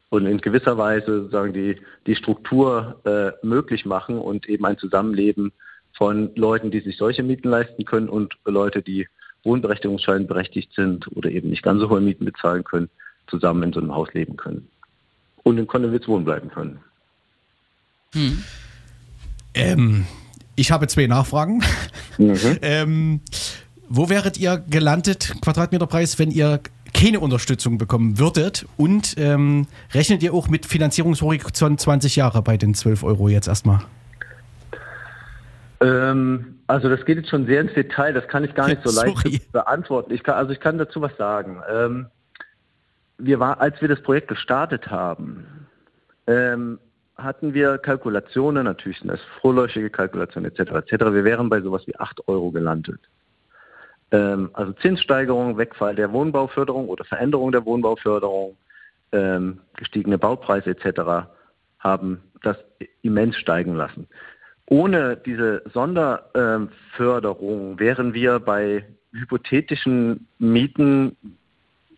[0.09, 5.53] Und in gewisser Weise sagen die, die Struktur äh, möglich machen und eben ein Zusammenleben
[5.97, 9.07] von Leuten, die sich solche Mieten leisten können und Leute, die
[9.45, 12.91] Wohnberechtigungsschein berechtigt sind oder eben nicht ganz so hohe Mieten bezahlen können,
[13.29, 14.69] zusammen in so einem Haus leben können
[15.43, 16.81] und in Konnewitz wohnen bleiben können.
[18.13, 18.43] Hm.
[19.55, 20.07] Ähm,
[20.57, 21.63] ich habe zwei Nachfragen.
[22.19, 22.39] Mhm.
[22.63, 23.21] ähm,
[23.89, 26.61] wo wäret ihr gelandet, Quadratmeterpreis, wenn ihr
[26.93, 28.67] keine Unterstützung bekommen würdet?
[28.77, 33.81] Und ähm, rechnet ihr auch mit Finanzierungshorizont 20 Jahre bei den 12 Euro jetzt erstmal?
[35.81, 38.91] Ähm, also das geht jetzt schon sehr ins Detail, das kann ich gar nicht so
[39.05, 40.13] leicht beantworten.
[40.13, 41.63] Ich kann, also ich kann dazu was sagen.
[43.19, 45.67] Ähm, wir war, als wir das Projekt gestartet haben,
[46.27, 46.79] ähm,
[47.17, 50.73] hatten wir Kalkulationen, natürlich sind das vorläufige Kalkulationen etc.
[50.73, 50.93] etc.
[51.13, 53.01] Wir wären bei sowas wie 8 Euro gelandet.
[54.13, 58.57] Ähm, also Zinssteigerung, Wegfall der Wohnbauförderung oder Veränderung der Wohnbauförderung,
[59.13, 61.29] ähm, gestiegene Baupreise etc.
[61.79, 62.57] haben das
[63.03, 64.07] immens steigen lassen.
[64.67, 71.17] Ohne diese Sonderförderung wären wir bei hypothetischen Mieten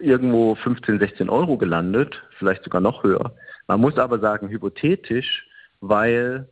[0.01, 3.33] irgendwo 15, 16 Euro gelandet, vielleicht sogar noch höher.
[3.67, 5.47] Man muss aber sagen, hypothetisch,
[5.81, 6.49] weil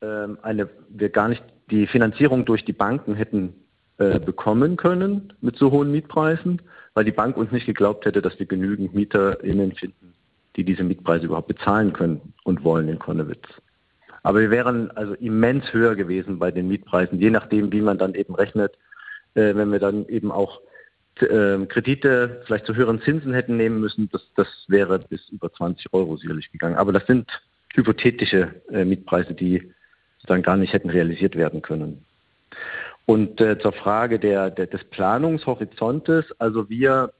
[0.00, 3.54] ähm, eine, wir gar nicht die Finanzierung durch die Banken hätten
[3.98, 6.62] äh, bekommen können mit so hohen Mietpreisen,
[6.94, 10.14] weil die Bank uns nicht geglaubt hätte, dass wir genügend MieterInnen finden,
[10.56, 13.46] die diese Mietpreise überhaupt bezahlen können und wollen in Konnewitz.
[14.22, 18.14] Aber wir wären also immens höher gewesen bei den Mietpreisen, je nachdem, wie man dann
[18.14, 18.72] eben rechnet,
[19.34, 20.60] äh, wenn wir dann eben auch
[21.20, 25.92] äh, Kredite vielleicht zu höheren Zinsen hätten nehmen müssen, das, das wäre bis über 20
[25.92, 26.76] Euro sicherlich gegangen.
[26.76, 27.28] Aber das sind
[27.74, 29.72] hypothetische äh, Mietpreise, die
[30.26, 32.04] dann gar nicht hätten realisiert werden können.
[33.06, 37.12] Und äh, zur Frage der, der, des Planungshorizontes, also wir,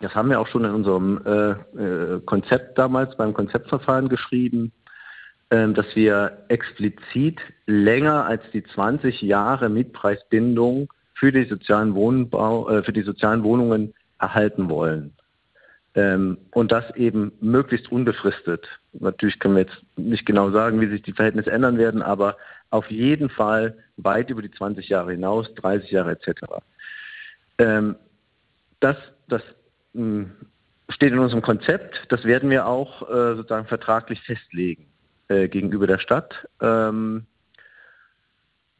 [0.00, 4.72] das haben wir auch schon in unserem äh, äh, Konzept damals beim Konzeptverfahren geschrieben,
[5.48, 12.82] äh, dass wir explizit länger als die 20 Jahre Mietpreisbindung für die sozialen Wohnbau, äh,
[12.82, 15.12] für die sozialen Wohnungen erhalten wollen.
[15.94, 18.66] Ähm, und das eben möglichst unbefristet.
[18.92, 22.36] Natürlich können wir jetzt nicht genau sagen, wie sich die Verhältnisse ändern werden, aber
[22.70, 26.42] auf jeden Fall weit über die 20 Jahre hinaus, 30 Jahre etc.
[27.58, 27.96] Ähm,
[28.80, 28.96] das
[29.28, 29.42] das
[29.94, 30.30] mh, hm,
[30.90, 32.04] steht in unserem Konzept.
[32.10, 34.86] Das werden wir auch äh, sozusagen vertraglich festlegen
[35.28, 36.46] äh, gegenüber der Stadt.
[36.60, 37.26] Ähm,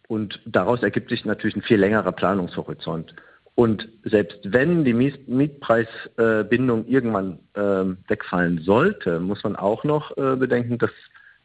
[0.09, 3.15] und daraus ergibt sich natürlich ein viel längerer Planungshorizont.
[3.57, 10.77] Und selbst wenn die Mietpreisbindung irgendwann ähm, wegfallen sollte, muss man auch noch äh, bedenken,
[10.77, 10.91] dass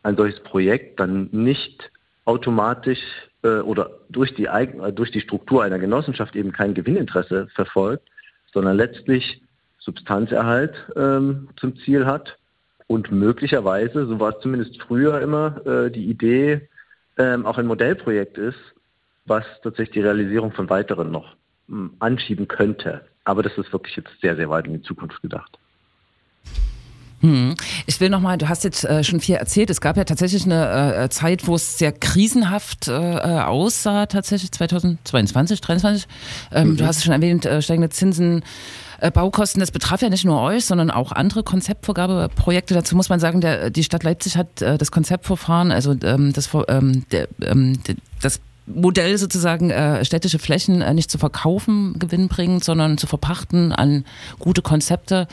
[0.04, 1.90] ein solches Projekt dann nicht
[2.26, 3.00] automatisch
[3.44, 8.10] äh, oder durch die, äh, durch die Struktur einer Genossenschaft eben kein Gewinninteresse verfolgt,
[8.54, 9.42] sondern letztlich
[9.80, 12.38] Substanzerhalt ähm, zum Ziel hat
[12.88, 16.68] und möglicherweise, so war es zumindest früher immer, die Idee,
[17.18, 18.60] ähm, auch ein Modellprojekt ist,
[19.26, 21.36] was tatsächlich die Realisierung von weiteren noch
[21.68, 23.06] hm, anschieben könnte.
[23.24, 25.60] Aber das ist wirklich jetzt sehr, sehr weit in die Zukunft gedacht.
[27.22, 27.56] Hm.
[27.86, 29.70] Ich will nochmal, du hast jetzt äh, schon viel erzählt.
[29.70, 34.52] Es gab ja tatsächlich eine äh, Zeit, wo es sehr krisenhaft äh, äh aussah, tatsächlich
[34.52, 36.08] 2022, 2023.
[36.52, 36.78] Ähm, mhm.
[36.78, 38.44] Du hast es schon erwähnt, äh, steigende Zinsen,
[39.02, 42.74] äh, Baukosten, das betraf ja nicht nur euch, sondern auch andere Konzeptvergabeprojekte.
[42.74, 46.50] Dazu muss man sagen, der, die Stadt Leipzig hat äh, das Konzeptverfahren, also ähm, das,
[46.68, 47.80] ähm, der, ähm,
[48.22, 48.40] das
[48.74, 54.06] Modell sozusagen äh, städtische Flächen äh, nicht zu verkaufen gewinnbringend, sondern zu verpachten an
[54.40, 55.28] gute Konzepte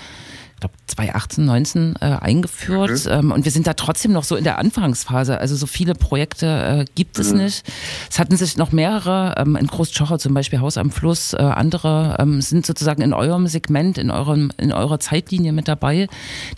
[0.58, 3.12] ich glaube 2018, 19 äh, eingeführt mhm.
[3.12, 5.38] ähm, und wir sind da trotzdem noch so in der Anfangsphase.
[5.38, 7.44] Also so viele Projekte äh, gibt es mhm.
[7.44, 7.62] nicht.
[8.10, 12.16] Es hatten sich noch mehrere, ähm, in Großschocher zum Beispiel Haus am Fluss, äh, andere
[12.18, 16.08] ähm, sind sozusagen in eurem Segment, in eurem in eurer Zeitlinie mit dabei,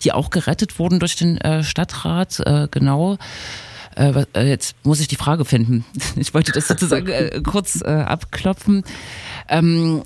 [0.03, 3.19] die auch gerettet wurden durch den äh, Stadtrat, äh, genau.
[4.01, 5.85] Äh, äh, jetzt muss ich die Frage finden.
[6.15, 8.83] Ich wollte das sozusagen äh, kurz äh, abklopfen.
[9.47, 10.03] Ähm,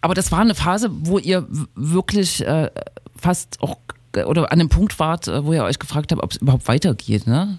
[0.00, 2.70] aber das war eine Phase, wo ihr wirklich äh,
[3.16, 3.78] fast auch
[4.26, 7.26] oder an dem Punkt wart, äh, wo ihr euch gefragt habt, ob es überhaupt weitergeht,
[7.26, 7.58] ne?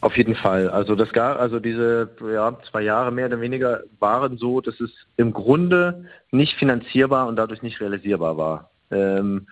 [0.00, 0.68] Auf jeden Fall.
[0.68, 4.90] Also das gab, also diese ja, zwei Jahre mehr oder weniger waren so, dass es
[5.16, 8.70] im Grunde nicht finanzierbar und dadurch nicht realisierbar war.
[8.90, 9.46] Ähm,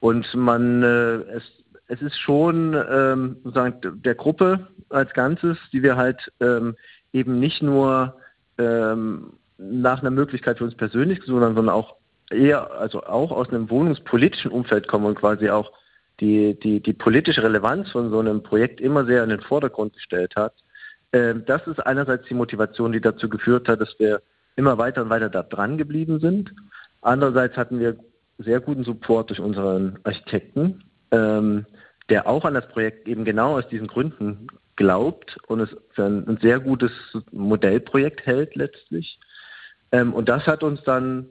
[0.00, 1.44] und man äh, es,
[1.88, 6.76] es ist schon ähm, sozusagen der Gruppe als Ganzes, die wir halt ähm,
[7.12, 8.16] eben nicht nur
[8.58, 11.96] ähm, nach einer Möglichkeit für uns persönlich gesucht haben, sondern auch
[12.30, 15.72] eher, also auch aus einem wohnungspolitischen Umfeld kommen und quasi auch
[16.20, 20.34] die, die, die politische Relevanz von so einem Projekt immer sehr in den Vordergrund gestellt
[20.36, 20.54] hat.
[21.12, 24.22] Ähm, das ist einerseits die Motivation, die dazu geführt hat, dass wir
[24.56, 26.52] immer weiter und weiter da dran geblieben sind.
[27.02, 27.96] Andererseits hatten wir
[28.38, 31.66] sehr guten Support durch unseren Architekten, ähm,
[32.08, 36.26] der auch an das Projekt eben genau aus diesen Gründen glaubt und es für ein,
[36.28, 36.92] ein sehr gutes
[37.30, 39.18] Modellprojekt hält letztlich.
[39.92, 41.26] Ähm, und das hat uns dann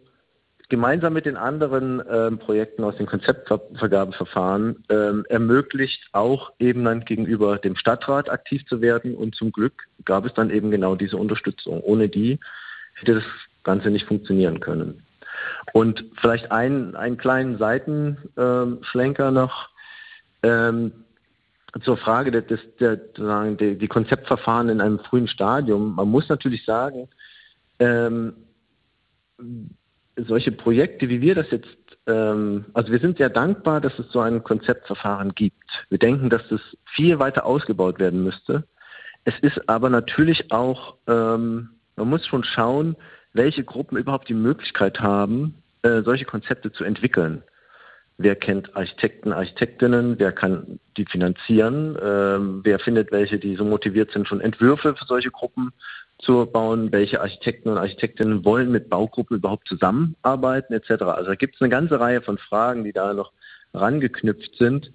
[0.69, 7.57] gemeinsam mit den anderen ähm, Projekten aus den Konzeptvergabeverfahren ähm, ermöglicht, auch eben dann gegenüber
[7.57, 9.15] dem Stadtrat aktiv zu werden.
[9.15, 11.81] Und zum Glück gab es dann eben genau diese Unterstützung.
[11.81, 12.39] Ohne die
[12.95, 13.23] hätte das
[13.63, 15.03] Ganze nicht funktionieren können.
[15.71, 19.69] Und vielleicht ein, einen kleinen Seitenschlenker noch
[20.43, 20.91] ähm,
[21.81, 25.95] zur Frage des, der, der, die Konzeptverfahren in einem frühen Stadium.
[25.95, 27.09] Man muss natürlich sagen,
[27.79, 28.33] ähm,
[30.15, 31.67] solche Projekte, wie wir das jetzt,
[32.05, 35.85] ähm, also wir sind sehr dankbar, dass es so ein Konzeptverfahren gibt.
[35.89, 36.61] Wir denken, dass das
[36.93, 38.65] viel weiter ausgebaut werden müsste.
[39.23, 42.95] Es ist aber natürlich auch, ähm, man muss schon schauen,
[43.33, 47.43] welche Gruppen überhaupt die Möglichkeit haben, äh, solche Konzepte zu entwickeln.
[48.17, 50.19] Wer kennt Architekten, Architektinnen?
[50.19, 51.97] Wer kann die finanzieren?
[52.01, 55.73] Ähm, wer findet welche, die so motiviert sind, schon Entwürfe für solche Gruppen
[56.19, 61.03] zu bauen, welche Architekten und Architektinnen wollen mit Baugruppen überhaupt zusammenarbeiten etc.
[61.03, 63.33] Also da gibt es eine ganze Reihe von Fragen, die da noch
[63.73, 64.91] rangeknüpft sind,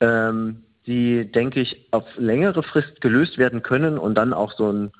[0.00, 4.92] ähm, die, denke ich, auf längere Frist gelöst werden können und dann auch so ein,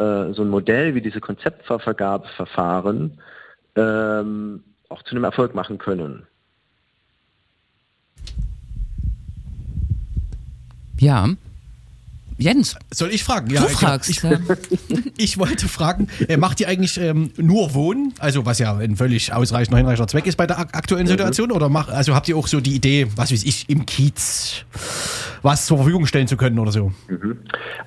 [0.00, 3.18] äh, so ein Modell wie diese Konzeptvergabeverfahren
[3.76, 6.26] ähm, auch zu einem Erfolg machen können.
[10.98, 11.28] Ja,
[12.40, 12.76] Jens.
[12.92, 13.50] Soll ich fragen?
[13.50, 14.08] Ja, du fragst.
[14.10, 14.38] Ich, ja.
[15.18, 19.32] ich wollte fragen, äh, macht ihr eigentlich ähm, nur Wohnen, also was ja ein völlig
[19.32, 21.06] ausreichender, hinreichender Zweck ist bei der aktuellen.
[21.06, 24.64] Situation, oder macht, also habt ihr auch so die Idee, was weiß ich, im Kiez
[25.42, 26.92] was zur Verfügung stellen zu können oder so?
[27.08, 27.38] Mhm.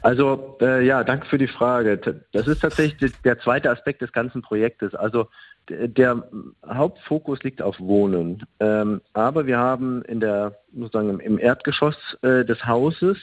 [0.01, 1.97] Also äh, ja, danke für die Frage.
[2.31, 4.95] Das ist tatsächlich der zweite Aspekt des ganzen Projektes.
[4.95, 5.27] Also
[5.69, 6.23] der
[6.67, 8.43] Hauptfokus liegt auf Wohnen.
[8.59, 13.17] Ähm, aber wir haben in der, sozusagen im Erdgeschoss äh, des Hauses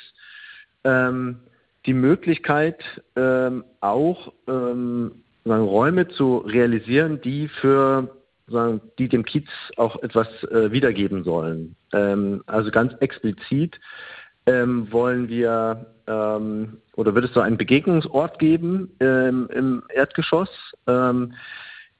[0.84, 1.40] ähm,
[1.86, 2.82] die Möglichkeit,
[3.16, 5.12] ähm, auch ähm,
[5.44, 8.14] sagen, Räume zu realisieren, die für
[8.48, 11.76] sagen, die dem Kiez auch etwas äh, wiedergeben sollen.
[11.92, 13.80] Ähm, also ganz explizit
[14.46, 20.50] ähm, wollen wir ähm, oder wird es so einen Begegnungsort geben im Erdgeschoss.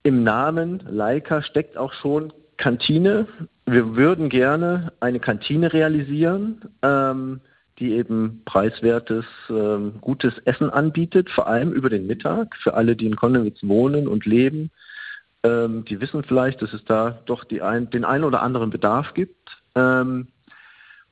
[0.03, 3.27] Im Namen Leica steckt auch schon Kantine.
[3.65, 6.69] Wir würden gerne eine Kantine realisieren.
[6.83, 7.41] Ähm,
[7.81, 13.07] die eben preiswertes, ähm, gutes Essen anbietet, vor allem über den Mittag, für alle, die
[13.07, 14.71] in Konnewitz wohnen und leben.
[15.43, 19.57] Ähm, die wissen vielleicht, dass es da doch ein, den einen oder anderen Bedarf gibt.
[19.75, 20.29] Ähm,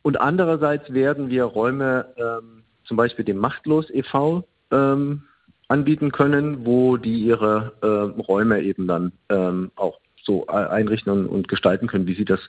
[0.03, 4.45] und andererseits werden wir Räume ähm, zum Beispiel dem Machtlos e.V.
[4.71, 5.23] Ähm,
[5.69, 11.49] anbieten können, wo die ihre äh, Räume eben dann ähm, auch so einrichten und, und,
[11.49, 12.41] gestalten können, wie sie das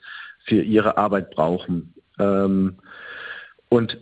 [0.44, 1.94] für ihre Arbeit brauchen.
[3.70, 3.96] Und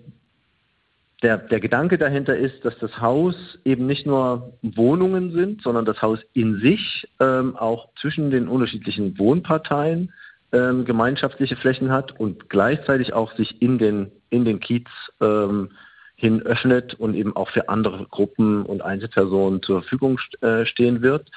[1.22, 6.00] der, der Gedanke dahinter ist, dass das Haus eben nicht nur Wohnungen sind, sondern das
[6.00, 10.12] Haus in sich ähm, auch zwischen den unterschiedlichen Wohnparteien
[10.52, 14.88] ähm, gemeinschaftliche Flächen hat und gleichzeitig auch sich in den, in den Kiez
[15.20, 15.70] ähm,
[16.14, 21.30] hin öffnet und eben auch für andere Gruppen und Einzelpersonen zur Verfügung äh, stehen wird.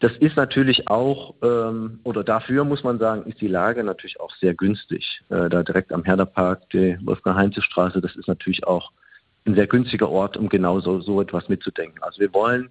[0.00, 4.34] Das ist natürlich auch, ähm, oder dafür muss man sagen, ist die Lage natürlich auch
[4.36, 5.22] sehr günstig.
[5.28, 8.92] Äh, da direkt am Herderpark, die Wolfgang-Heinze-Straße, das ist natürlich auch
[9.44, 12.02] ein sehr günstiger Ort, um genau so, so etwas mitzudenken.
[12.02, 12.70] Also wir wollen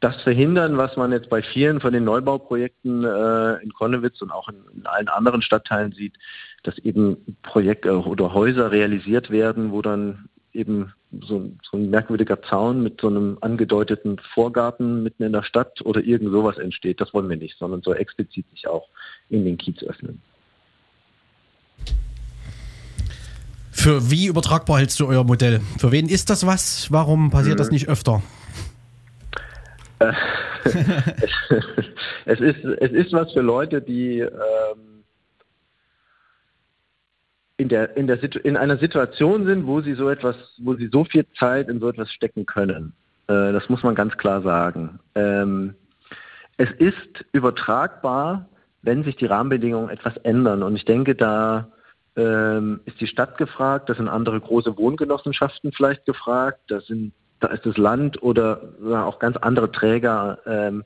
[0.00, 4.48] das verhindern, was man jetzt bei vielen von den Neubauprojekten äh, in Konnewitz und auch
[4.48, 6.14] in, in, allen anderen Stadtteilen sieht,
[6.62, 12.82] dass eben Projekte oder Häuser realisiert werden, wo dann eben so, so, ein merkwürdiger Zaun
[12.82, 17.00] mit so einem angedeuteten Vorgarten mitten in der Stadt oder irgend sowas entsteht.
[17.00, 18.88] Das wollen wir nicht, sondern soll explizit sich auch
[19.28, 20.20] in den Kiez öffnen.
[23.70, 25.60] Für wie übertragbar hältst du euer Modell?
[25.78, 26.90] Für wen ist das was?
[26.90, 27.58] Warum passiert hm.
[27.58, 28.22] das nicht öfter?
[32.24, 34.93] es, ist, es ist was für Leute, die ähm,
[37.56, 41.04] in, der, in, der in einer Situation sind, wo sie so etwas, wo sie so
[41.04, 42.92] viel Zeit in so etwas stecken können.
[43.28, 44.98] Äh, das muss man ganz klar sagen.
[45.14, 45.74] Ähm,
[46.56, 48.46] es ist übertragbar,
[48.82, 50.62] wenn sich die Rahmenbedingungen etwas ändern.
[50.62, 51.68] Und ich denke, da
[52.16, 57.48] ähm, ist die Stadt gefragt, da sind andere große Wohngenossenschaften vielleicht gefragt, da, sind, da
[57.48, 60.84] ist das Land oder auch ganz andere Träger ähm,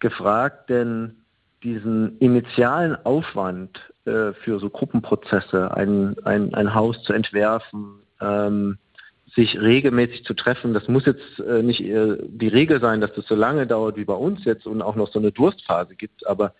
[0.00, 1.19] gefragt, denn
[1.62, 8.78] diesen initialen Aufwand äh, für so Gruppenprozesse, ein, ein, ein Haus zu entwerfen, ähm,
[9.34, 10.74] sich regelmäßig zu treffen.
[10.74, 14.04] Das muss jetzt äh, nicht äh, die Regel sein, dass das so lange dauert wie
[14.04, 16.54] bei uns jetzt und auch noch so eine Durstphase gibt, aber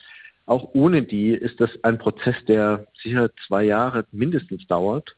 [0.47, 5.17] auch ohne die ist das ein Prozess, der sicher zwei Jahre mindestens dauert.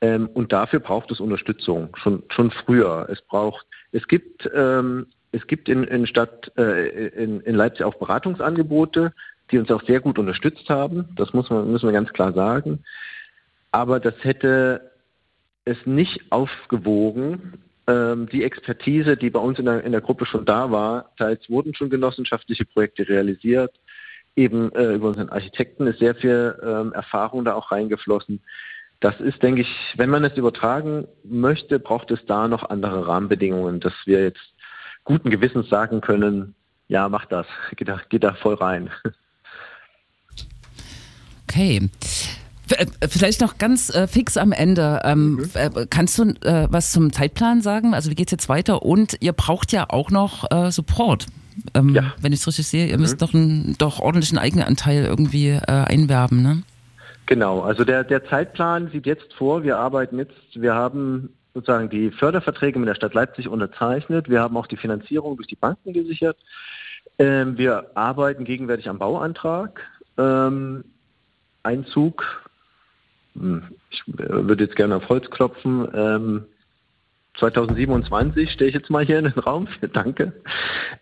[0.00, 3.06] Ähm, und dafür braucht es Unterstützung, schon, schon früher.
[3.10, 5.06] Es braucht, es gibt, ähm,
[5.36, 9.12] es gibt in, in Stadt, äh, in, in Leipzig auch Beratungsangebote,
[9.50, 11.08] die uns auch sehr gut unterstützt haben.
[11.16, 12.82] Das muss man, müssen wir ganz klar sagen.
[13.70, 14.90] Aber das hätte
[15.64, 17.54] es nicht aufgewogen,
[17.86, 21.12] ähm, die Expertise, die bei uns in der, in der Gruppe schon da war.
[21.18, 23.74] Teils wurden schon genossenschaftliche Projekte realisiert.
[24.34, 28.40] Eben äh, über unseren Architekten ist sehr viel ähm, Erfahrung da auch reingeflossen.
[29.00, 33.80] Das ist, denke ich, wenn man es übertragen möchte, braucht es da noch andere Rahmenbedingungen,
[33.80, 34.55] dass wir jetzt
[35.06, 36.54] guten Gewissens sagen können,
[36.88, 37.46] ja, mach das,
[37.76, 38.90] geht da, geht da voll rein.
[41.48, 41.88] Okay.
[42.70, 45.00] Äh, vielleicht noch ganz äh, fix am Ende.
[45.04, 45.50] Ähm, mhm.
[45.54, 47.94] Äh, kannst du äh, was zum Zeitplan sagen?
[47.94, 48.82] Also wie geht es jetzt weiter?
[48.82, 51.26] Und ihr braucht ja auch noch äh, Support.
[51.74, 52.12] Ähm, ja.
[52.20, 53.18] Wenn ich es richtig sehe, ihr müsst mhm.
[53.18, 56.62] doch, einen, doch ordentlichen Eigenanteil irgendwie äh, einwerben, ne?
[57.26, 62.10] Genau, also der, der Zeitplan sieht jetzt vor, wir arbeiten jetzt, wir haben sozusagen die
[62.10, 66.36] Förderverträge mit der Stadt Leipzig unterzeichnet, wir haben auch die Finanzierung durch die Banken gesichert.
[67.18, 69.80] Ähm, wir arbeiten gegenwärtig am Bauantrag.
[70.18, 70.84] Ähm,
[71.62, 72.44] Einzug,
[73.34, 76.44] hm, ich äh, würde jetzt gerne auf Holz klopfen, ähm,
[77.38, 79.66] 2027 stehe ich jetzt mal hier in den Raum.
[79.94, 80.34] Danke.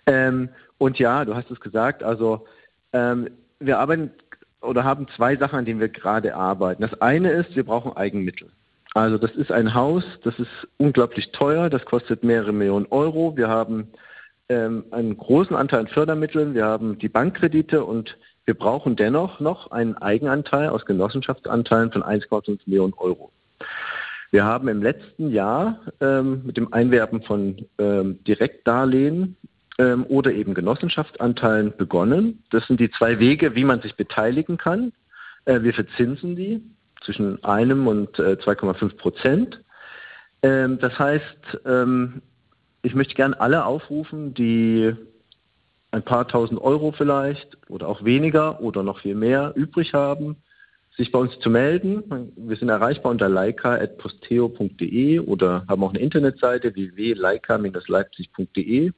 [0.06, 2.46] Ähm, und ja, du hast es gesagt, also
[2.92, 3.28] ähm,
[3.58, 4.12] wir arbeiten
[4.60, 6.82] oder haben zwei Sachen, an denen wir gerade arbeiten.
[6.82, 8.50] Das eine ist, wir brauchen Eigenmittel.
[8.94, 13.36] Also das ist ein Haus, das ist unglaublich teuer, das kostet mehrere Millionen Euro.
[13.36, 13.88] Wir haben
[14.48, 18.16] ähm, einen großen Anteil an Fördermitteln, wir haben die Bankkredite und
[18.46, 23.32] wir brauchen dennoch noch einen Eigenanteil aus Genossenschaftsanteilen von 1,5 Millionen Euro.
[24.30, 29.36] Wir haben im letzten Jahr ähm, mit dem Einwerben von ähm, Direktdarlehen
[29.78, 32.44] ähm, oder eben Genossenschaftsanteilen begonnen.
[32.50, 34.92] Das sind die zwei Wege, wie man sich beteiligen kann.
[35.46, 36.62] Äh, wir verzinsen die
[37.04, 39.60] zwischen einem und äh, 2,5 Prozent.
[40.42, 42.22] Ähm, das heißt, ähm,
[42.82, 44.94] ich möchte gerne alle aufrufen, die
[45.90, 50.36] ein paar tausend Euro vielleicht oder auch weniger oder noch viel mehr übrig haben,
[50.96, 52.32] sich bei uns zu melden.
[52.36, 58.92] Wir sind erreichbar unter leica.posteo.de oder haben auch eine Internetseite www.leica-leipzig.de,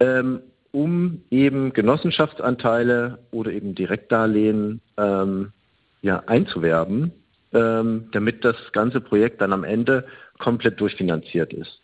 [0.00, 0.40] ähm,
[0.72, 5.52] um eben Genossenschaftsanteile oder eben Direktdarlehen ähm,
[6.04, 7.12] ja, einzuwerben,
[7.54, 10.06] ähm, damit das ganze Projekt dann am Ende
[10.38, 11.80] komplett durchfinanziert ist.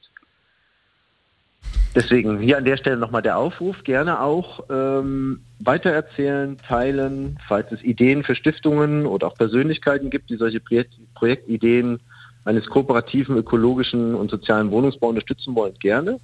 [1.94, 7.82] Deswegen hier an der Stelle nochmal der Aufruf, gerne auch ähm, weitererzählen, teilen, falls es
[7.82, 11.98] Ideen für Stiftungen oder auch Persönlichkeiten gibt, die solche Projekt Projektideen
[12.44, 16.20] eines kooperativen, ökologischen und sozialen Wohnungsbau unterstützen wollen, gerne.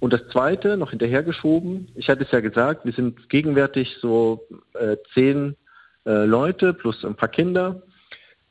[0.00, 4.44] Und das Zweite, noch hinterhergeschoben, ich hatte es ja gesagt, wir sind gegenwärtig so
[4.74, 5.56] äh, zehn
[6.06, 7.82] äh, Leute plus ein paar Kinder.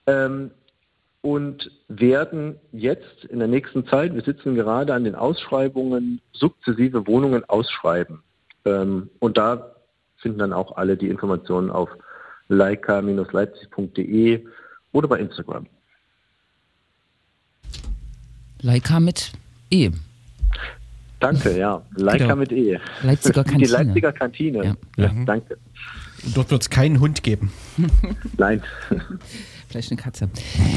[0.07, 0.51] Ähm,
[1.21, 7.47] und werden jetzt in der nächsten Zeit, wir sitzen gerade an den Ausschreibungen, sukzessive Wohnungen
[7.47, 8.23] ausschreiben.
[8.65, 9.75] Ähm, und da
[10.17, 11.89] finden dann auch alle die Informationen auf
[12.49, 14.43] leica-leipzig.de
[14.93, 15.67] oder bei Instagram.
[18.61, 19.31] Leica mit
[19.69, 19.91] E.
[21.19, 21.81] Danke, ja.
[21.95, 22.35] Leica Genau.
[22.35, 22.79] mit E.
[23.03, 23.71] Leipziger Die Kantine.
[23.71, 24.65] Leipziger Kantine.
[24.65, 24.75] Ja.
[24.97, 25.11] Ja.
[25.25, 25.57] Danke.
[26.23, 27.51] Und dort wird es keinen Hund geben.
[28.37, 28.61] Nein.
[29.69, 30.29] Vielleicht eine Katze.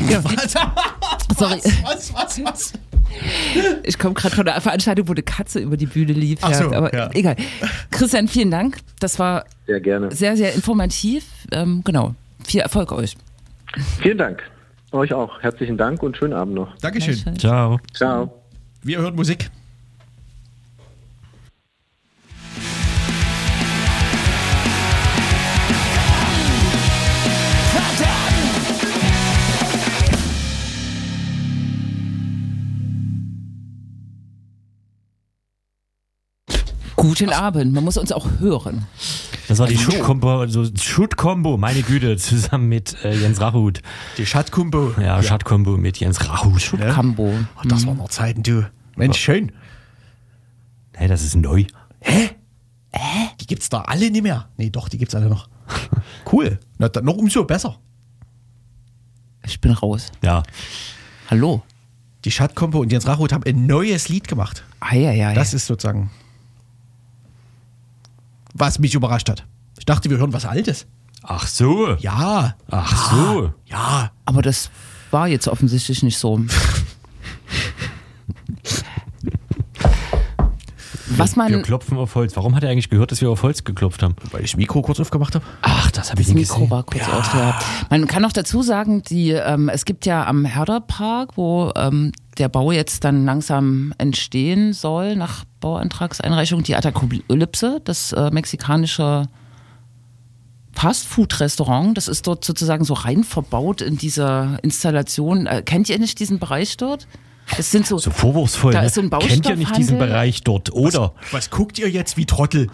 [0.08, 0.20] Ja,
[1.36, 2.72] sorry, Was, was, was?
[3.82, 6.38] ich komme gerade von der Veranstaltung, wo eine Katze über die Bühne lief.
[6.42, 7.10] Ach so, aber ja.
[7.12, 7.36] egal.
[7.90, 8.78] Christian, vielen Dank.
[9.00, 10.10] Das war Sehr gerne.
[10.14, 11.24] sehr, sehr informativ.
[11.52, 12.14] Ähm, genau.
[12.44, 13.16] Viel Erfolg euch.
[14.00, 14.42] Vielen Dank.
[14.92, 15.40] Euch auch.
[15.42, 16.76] Herzlichen Dank und schönen Abend noch.
[16.78, 17.16] Dankeschön.
[17.38, 17.80] Ciao.
[17.92, 18.42] Ciao.
[18.82, 19.50] Wir hören Musik.
[37.04, 37.74] Guten Abend.
[37.74, 38.86] Man muss uns auch hören.
[39.46, 43.82] Das war die Schutt-Kombo, also Schutt-Kombo, meine Güte, zusammen mit äh, Jens Rachut.
[44.16, 44.94] Die Schattkumbo.
[44.98, 46.78] Ja, Schutt-Kombo mit Jens Rachut.
[46.78, 47.30] Kambo.
[47.56, 48.70] Oh, das waren noch Zeiten, du.
[48.96, 49.52] Mensch, schön.
[50.94, 51.66] Hey, das ist neu.
[53.38, 54.48] Die gibt's da alle nicht mehr.
[54.56, 55.48] Nee, doch, die gibt's alle noch.
[56.32, 56.58] Cool.
[56.78, 57.78] Na, dann noch umso besser.
[59.44, 60.10] Ich bin raus.
[60.22, 60.42] Ja.
[61.30, 61.62] Hallo.
[62.24, 64.64] Die Schattkombo und Jens Rachut haben ein neues Lied gemacht.
[64.80, 65.34] Eieiei.
[65.34, 66.10] Das ist sozusagen,
[68.54, 69.44] was mich überrascht hat.
[69.78, 70.86] Ich dachte, wir hören was Altes.
[71.22, 71.94] Ach so.
[71.96, 72.54] Ja.
[72.70, 73.52] Ach so.
[73.66, 74.10] Ja.
[74.24, 74.70] Aber das
[75.10, 76.40] war jetzt offensichtlich nicht so.
[81.16, 81.62] Was Wir man.
[81.62, 82.34] klopfen auf Holz.
[82.34, 84.16] Warum hat er eigentlich gehört, dass wir auf Holz geklopft haben?
[84.32, 85.44] Weil ich das Mikro kurz aufgemacht habe.
[85.62, 86.70] Ach, das habe ich Das nicht Mikro gesehen.
[86.70, 87.06] war kurz.
[87.06, 87.58] Ja.
[87.90, 92.48] Man kann noch dazu sagen, die, ähm, es gibt ja am Herderpark, wo ähm, der
[92.48, 99.28] Bau jetzt dann langsam entstehen soll, nach Bauantragseinreichung, die Atakolypse, das äh, mexikanische
[100.72, 101.96] Fastfood-Restaurant.
[101.96, 105.46] Das ist dort sozusagen so rein verbaut in dieser Installation.
[105.46, 107.06] Äh, kennt ihr nicht diesen Bereich dort?
[107.56, 108.72] Das sind so, So vorwurfsvoll.
[108.72, 108.86] Da ne?
[108.86, 109.98] ist so ein Kennt ihr nicht diesen.
[109.98, 111.12] Bereich dort, oder?
[111.30, 112.68] Was guckt ihr jetzt wie Trottel?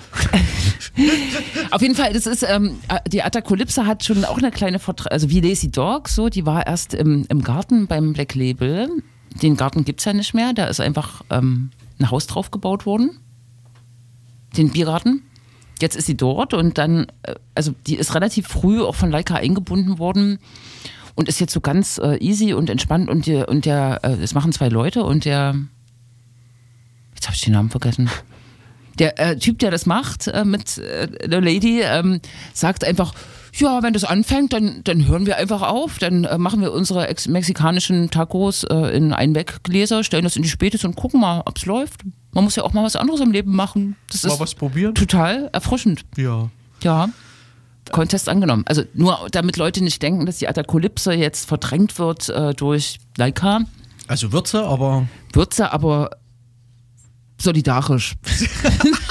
[1.71, 5.29] Auf jeden Fall, das ist, ähm, die Atakolypse hat schon auch eine kleine Vertre also
[5.29, 8.89] wie Lazy Dog, so, die war erst im, im Garten beim Black Label.
[9.43, 13.19] Den Garten gibt's ja nicht mehr, da ist einfach ähm, ein Haus drauf gebaut worden.
[14.57, 15.23] Den Biergarten.
[15.81, 19.37] Jetzt ist sie dort und dann, äh, also die ist relativ früh auch von Leica
[19.37, 20.39] eingebunden worden
[21.15, 24.35] und ist jetzt so ganz äh, easy und entspannt und, die, und der, äh, es
[24.35, 25.55] machen zwei Leute und der,
[27.15, 28.11] jetzt habe ich den Namen vergessen.
[28.99, 32.21] Der äh, Typ, der das macht äh, mit äh, der Lady, ähm,
[32.53, 33.15] sagt einfach,
[33.55, 35.99] ja, wenn das anfängt, dann, dann hören wir einfach auf.
[35.99, 40.49] Dann äh, machen wir unsere ex mexikanischen Tacos äh, in Einweggläser, stellen das in die
[40.49, 42.03] Spätis und gucken mal, ob's läuft.
[42.33, 43.97] Man muss ja auch mal was anderes im Leben machen.
[44.11, 44.95] Das Mal ist was probieren?
[44.95, 46.05] total erfrischend.
[46.17, 46.51] Ja.
[46.83, 47.09] Ja.
[47.91, 48.65] Contest angenommen.
[48.67, 53.63] Also nur damit Leute nicht denken, dass die Atakolypse jetzt verdrängt wird äh, durch Leica,
[54.07, 56.11] Also Würze, aber sie aber
[57.39, 58.15] solidarisch.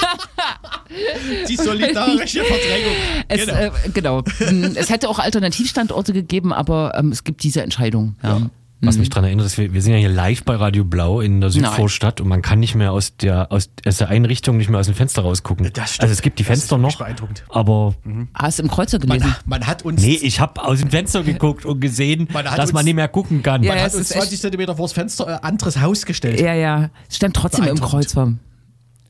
[1.48, 2.94] die solidarische Verdrängung.
[3.28, 4.20] Es, äh, genau.
[4.22, 8.16] Mm, es hätte auch Alternativstandorte gegeben, aber ähm, es gibt diese Entscheidung.
[8.22, 8.42] Ja.
[8.82, 11.42] Was mich daran erinnert, dass wir, wir sind ja hier live bei Radio Blau in
[11.42, 14.80] der Südvorstadt und man kann nicht mehr aus der, aus, aus der Einrichtung nicht mehr
[14.80, 15.70] aus dem Fenster rausgucken.
[15.74, 16.04] Das stimmt.
[16.04, 17.44] Also es gibt die Das ist Fenster noch, beeindruckend.
[17.50, 17.94] aber
[18.32, 19.36] Hast du im Kreuzer Man, gelesen?
[19.44, 22.76] man hat uns, nee, ich habe aus dem Fenster geguckt und gesehen, Man dass man
[22.80, 23.62] uns- nicht mehr gucken kann.
[23.62, 26.06] Ja, man ja, hat es uns ist echt- 20 Zentimeter vors Fenster ein anderes Haus
[26.06, 26.40] gestellt.
[26.40, 26.88] Ja, ja.
[27.10, 27.78] Stand trotzdem im.
[27.78, 28.32] Kreuzer.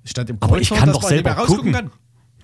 [0.04, 1.90] Statt im Aber ich kann dass doch selber rausgucken gucken.
[1.90, 1.90] kann.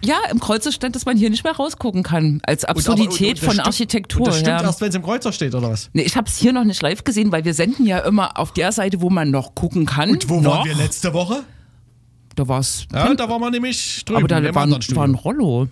[0.04, 2.40] Ja, im Kreuzer stand, dass man hier nicht mehr rausgucken kann.
[2.44, 4.20] Als Und aber- Absurdität und- und von stimmt- Architektur.
[4.20, 4.62] Und das stimmt ja.
[4.62, 5.88] erst, wenn es im Kreuzer steht, oder was?
[5.94, 8.52] Nee, ich habe es hier noch nicht live gesehen, weil wir senden ja immer auf
[8.52, 10.10] der Seite, wo man noch gucken kann.
[10.10, 10.58] Und wo noch.
[10.58, 11.44] waren wir letzte Woche?
[12.34, 12.86] Da war's.
[12.92, 14.18] Ja, da waren wir nämlich drüben.
[14.18, 15.68] aber da im war, war ein Rollo.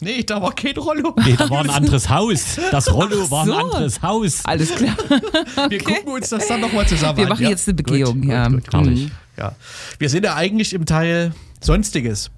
[0.00, 1.14] Nee, da war kein Rollo.
[1.24, 2.56] Nee, da war ein anderes Haus.
[2.70, 3.54] Das Rollo war ein so.
[3.56, 4.44] anderes Haus.
[4.44, 4.96] Alles klar.
[5.70, 7.30] Wir gucken uns das dann nochmal zusammen Wir an.
[7.30, 7.50] machen ja?
[7.50, 8.48] jetzt eine Begehung, Gut, ja.
[8.48, 8.86] Gut, gut.
[8.86, 9.10] Mhm.
[9.36, 9.56] Ja.
[9.98, 12.30] Wir sind ja eigentlich im Teil Sonstiges.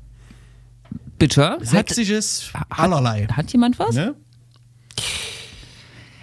[1.19, 1.51] Bitte?
[1.51, 3.27] Hat, Sächsisches allerlei.
[3.27, 3.95] hat jemand was?
[3.95, 4.15] Ne?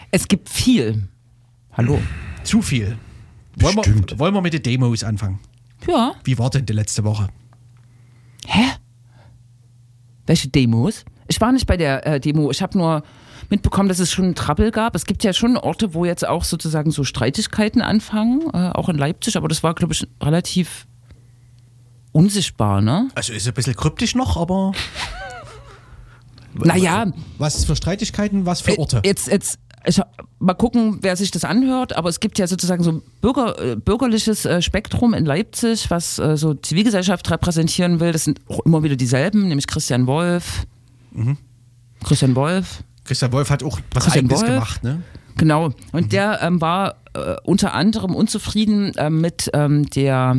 [0.09, 1.07] Es gibt viel.
[1.73, 2.01] Hallo.
[2.43, 2.97] Zu viel.
[3.57, 5.39] Wollen wir, wollen wir mit den Demos anfangen?
[5.87, 6.13] Ja.
[6.23, 7.27] Wie war denn die letzte Woche?
[8.47, 8.63] Hä?
[10.25, 11.05] Welche Demos?
[11.27, 12.51] Ich war nicht bei der äh, Demo.
[12.51, 13.03] Ich habe nur
[13.49, 14.95] mitbekommen, dass es schon Trouble gab.
[14.95, 18.97] Es gibt ja schon Orte, wo jetzt auch sozusagen so Streitigkeiten anfangen, äh, auch in
[18.97, 20.85] Leipzig, aber das war, glaube ich, relativ
[22.11, 23.09] unsichtbar, ne?
[23.15, 24.71] Also ist ein bisschen kryptisch noch, aber
[26.53, 27.05] Naja,
[27.37, 28.97] was für Streitigkeiten, was für Orte?
[29.03, 30.01] Äh, Jetzt, jetzt, ich,
[30.39, 33.75] mal gucken, wer sich das anhört, aber es gibt ja sozusagen so ein Bürger, äh,
[33.75, 38.11] bürgerliches äh, Spektrum in Leipzig, was äh, so Zivilgesellschaft repräsentieren will.
[38.11, 40.65] Das sind auch immer wieder dieselben, nämlich Christian Wolf.
[41.17, 41.37] Mhm.
[42.03, 44.53] Christian Wolf, Christian Wolf hat auch was Christian Eigenes Wolf?
[44.53, 45.01] gemacht, ne?
[45.37, 45.71] genau.
[45.91, 50.37] Und der ähm, war äh, unter anderem unzufrieden äh, mit ähm, der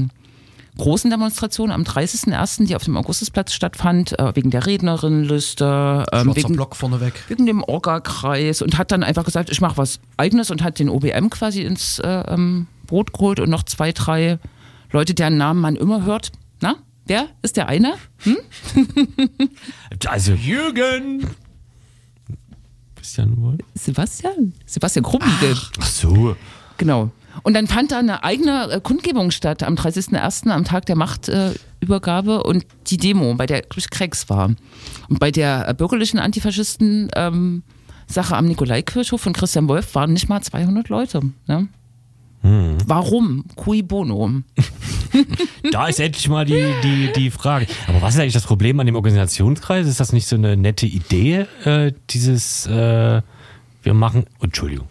[0.76, 6.55] großen Demonstration am 30.01., die auf dem Augustusplatz stattfand, äh, wegen der Rednerinnenliste, ähm, wegen,
[6.55, 7.14] Block vorneweg.
[7.29, 10.89] wegen dem Orga-Kreis und hat dann einfach gesagt, ich mache was Eigenes und hat den
[10.89, 14.39] OBM quasi ins äh, ähm, Brot geholt und noch zwei, drei
[14.93, 16.31] Leute, deren Namen man immer hört.
[16.61, 16.76] Na,
[17.07, 17.95] wer ist der eine?
[20.09, 21.26] Also, Jürgen!
[22.96, 23.59] Christian wohl?
[23.74, 24.54] Sebastian?
[24.64, 25.56] Sebastian Krummiegel.
[25.80, 26.36] Ach so.
[26.78, 27.11] Genau.
[27.42, 31.54] Und dann fand da eine eigene äh, Kundgebung statt am 30.01., am Tag der Machtübergabe
[31.54, 34.54] äh, Übergabe und die Demo, bei der Chris Krex war.
[35.09, 37.62] Und bei der äh, bürgerlichen Antifaschisten ähm,
[38.06, 41.20] Sache am Nikolaikirchhof von Christian Wolf waren nicht mal 200 Leute.
[41.46, 41.68] Ne?
[42.40, 43.44] Warum?
[43.56, 44.30] Cui bono?
[45.72, 47.66] Da ist endlich mal die, die, die Frage.
[47.86, 49.86] Aber was ist eigentlich das Problem an dem Organisationskreis?
[49.86, 53.22] Ist das nicht so eine nette Idee, äh, dieses, äh,
[53.82, 54.88] wir machen, Entschuldigung.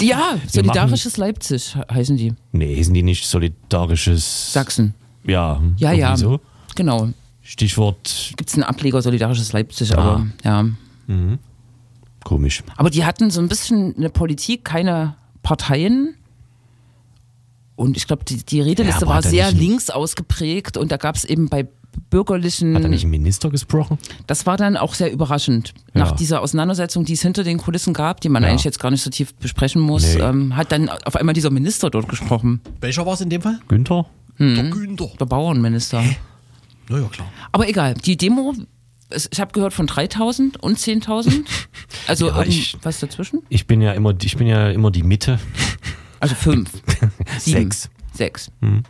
[0.00, 2.34] Ja, Solidarisches Leipzig heißen die.
[2.52, 4.94] Nee, sind die nicht solidarisches Sachsen.
[5.24, 6.16] Ja, Ja, ja.
[6.16, 6.40] So.
[6.74, 7.10] Genau.
[7.42, 10.66] Stichwort Gibt es einen Ableger Solidarisches Leipzig, aber ja.
[12.24, 12.62] komisch.
[12.76, 16.14] Aber die hatten so ein bisschen eine Politik, keine Parteien.
[17.78, 21.14] Und ich glaube, die, die Redeliste Ja, aber war sehr links ausgeprägt und da gab
[21.14, 21.68] es eben bei
[22.10, 22.74] bürgerlichen.
[22.74, 23.98] Hat er nicht ein Minister gesprochen?
[24.26, 25.74] Das war dann auch sehr überraschend.
[25.94, 26.16] Nach Ja.
[26.16, 28.48] dieser Auseinandersetzung, die es hinter den Kulissen gab, die man Ja.
[28.48, 30.20] eigentlich jetzt gar nicht so tief besprechen muss, Nee.
[30.22, 32.60] ähm, hat dann auf einmal dieser Minister dort gesprochen.
[32.80, 33.60] Welcher war es in dem Fall?
[33.68, 34.06] Günther?
[34.40, 35.10] Der Günther.
[35.20, 36.02] Der Bauernminister.
[36.88, 37.28] Na ja, klar.
[37.52, 38.54] Aber egal, die Demo,
[39.14, 41.44] ich habe gehört von 3000 und 10.000.
[42.08, 43.42] Also Ja, ich- irgendwas dazwischen?
[43.50, 45.38] Ich bin ja immer, ich bin ja immer die Mitte.
[46.20, 46.70] Also fünf.
[47.38, 47.70] Sieben.
[47.70, 47.90] Sechs.
[48.14, 48.50] Sechs.
[48.60, 48.82] Hm.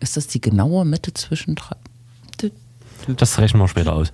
[0.00, 1.76] Ist das die genaue Mitte zwischen drei?
[3.16, 4.10] Das rechnen wir später aus.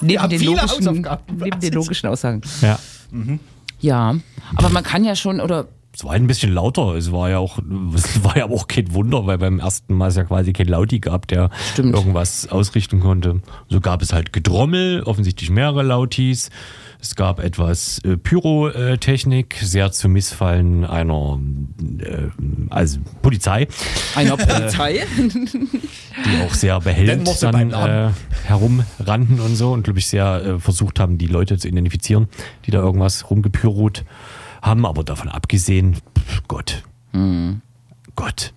[0.00, 2.40] Neben, den logischen, neben den logischen Aussagen.
[2.62, 2.78] Ja.
[3.80, 4.14] Ja,
[4.56, 6.94] aber man kann ja schon, oder Es war ein bisschen lauter.
[6.94, 7.58] Es war ja auch,
[7.94, 11.00] es war ja auch kein Wunder, weil beim ersten Mal es ja quasi kein Lauti
[11.00, 11.94] gab, der Stimmt.
[11.94, 13.40] irgendwas ausrichten konnte.
[13.68, 16.50] So gab es halt Gedrommel, offensichtlich mehrere Lautis.
[17.00, 21.40] Es gab etwas äh, Pyrotechnik, sehr zum Missfallen einer
[21.98, 22.28] äh,
[22.68, 23.68] also Polizei,
[24.14, 25.06] einer Polizei.
[25.18, 28.10] die auch sehr behellt beim dann äh,
[28.44, 32.28] herumrannten und so und glaube ich sehr äh, versucht haben, die Leute zu identifizieren,
[32.66, 34.04] die da irgendwas rumgepyrot
[34.60, 34.84] haben.
[34.84, 36.82] Aber davon abgesehen, pf, Gott.
[38.14, 38.52] Gott.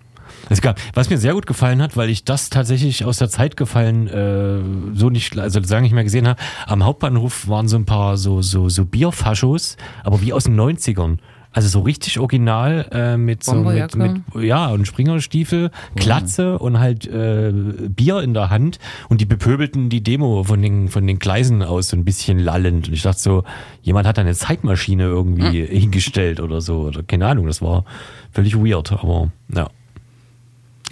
[0.50, 3.56] Es gab, was mir sehr gut gefallen hat, weil ich das tatsächlich aus der Zeit
[3.56, 6.40] gefallen äh, so nicht, also lange nicht mehr gesehen habe.
[6.66, 11.18] Am Hauptbahnhof waren so ein paar so so so Bierfaschos, aber wie aus den 90ern.
[11.54, 17.06] Also so richtig original äh, mit so mit, mit ja und Springerstiefel, Klatze und halt
[17.06, 18.80] äh, Bier in der Hand.
[19.08, 22.88] Und die bepöbelten die Demo von den von den Gleisen aus so ein bisschen lallend.
[22.88, 23.44] Und ich dachte so
[23.82, 27.84] jemand hat da eine Zeitmaschine irgendwie hingestellt oder so oder keine Ahnung das war
[28.32, 29.68] völlig weird aber ja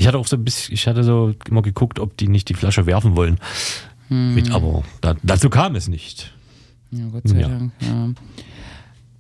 [0.03, 2.55] ich hatte auch so ein bisschen ich hatte so immer geguckt ob die nicht die
[2.55, 3.39] Flasche werfen wollen
[4.09, 6.35] mit aber da, dazu kam es nicht
[6.91, 7.49] Ja, Gott sei Ja.
[7.49, 7.73] Dank.
[7.81, 8.09] Ja.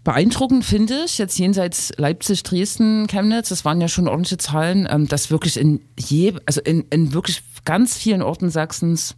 [0.04, 5.06] Beeindruckend finde ich, jetzt jenseits Leipzig, Dresden, Chemnitz, das waren ja schon ordentliche Zahlen, ähm,
[5.06, 9.14] dass wirklich in je, also in, in wirklich ganz vielen Orten Sachsens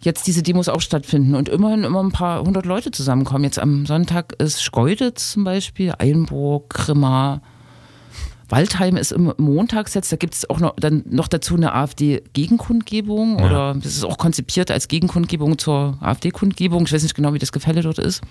[0.00, 3.44] jetzt diese Demos auch stattfinden und immerhin immer ein paar hundert Leute zusammenkommen.
[3.44, 7.42] Jetzt am Sonntag ist Schkeuditz zum Beispiel, Eilenburg, Grimma,
[8.48, 13.38] Waldheim ist im montags jetzt, da gibt es auch noch, dann noch dazu eine AfD-Gegenkundgebung
[13.38, 13.44] Ja.
[13.46, 16.84] oder das ist auch konzipiert als Gegenkundgebung zur AfD-Kundgebung.
[16.86, 18.22] Ich weiß nicht genau, wie das Gefälle dort ist.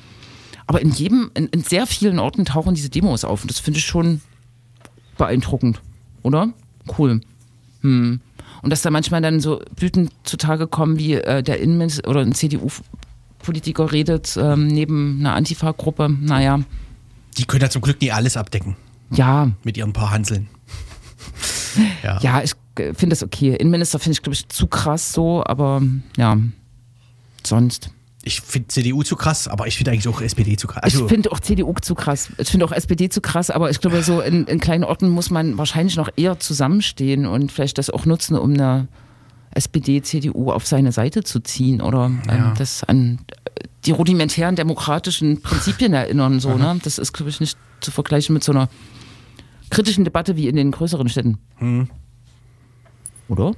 [0.67, 3.79] Aber in jedem, in, in sehr vielen Orten tauchen diese Demos auf und das finde
[3.79, 4.21] ich schon
[5.17, 5.81] beeindruckend,
[6.23, 6.49] oder?
[6.97, 7.21] Cool.
[7.81, 8.19] Hm.
[8.61, 12.33] Und dass da manchmal dann so Blüten zutage kommen, wie äh, der Innenminister oder ein
[12.33, 16.09] CDU-Politiker redet ähm, neben einer Antifa-Gruppe.
[16.09, 16.61] Naja,
[17.37, 18.75] Die können ja zum Glück nie alles abdecken
[19.11, 20.47] ja, mit ihren paar Hanseln.
[22.03, 22.19] ja.
[22.21, 23.55] Ja, ich äh, finde das okay.
[23.55, 25.81] Innenminister finde ich, glaube ich, zu krass so, aber
[26.17, 26.37] ja,
[27.45, 27.89] sonst.
[28.27, 30.81] Ich finde CDU zu krass, aber ich finde eigentlich auch SPD zu krass.
[30.83, 32.29] Also, ich finde auch CDU zu krass.
[32.39, 35.29] Ich finde auch SPD zu krass, aber ich glaube, so in, in kleinen Orten muss
[35.29, 38.87] man wahrscheinlich noch eher zusammenstehen und vielleicht das auch nutzen, um eine
[39.51, 42.53] SPD, CDU auf seine Seite zu ziehen oder ähm, Ja.
[42.57, 43.19] das an
[43.85, 46.39] die rudimentären demokratischen Prinzipien erinnern.
[46.39, 46.79] So, ne?
[46.83, 48.69] Das ist, glaube ich, nicht zu vergleichen mit so einer
[49.69, 51.37] kritischen Debatte wie in den größeren Städten.
[51.57, 51.89] Hm.
[53.27, 53.53] Oder?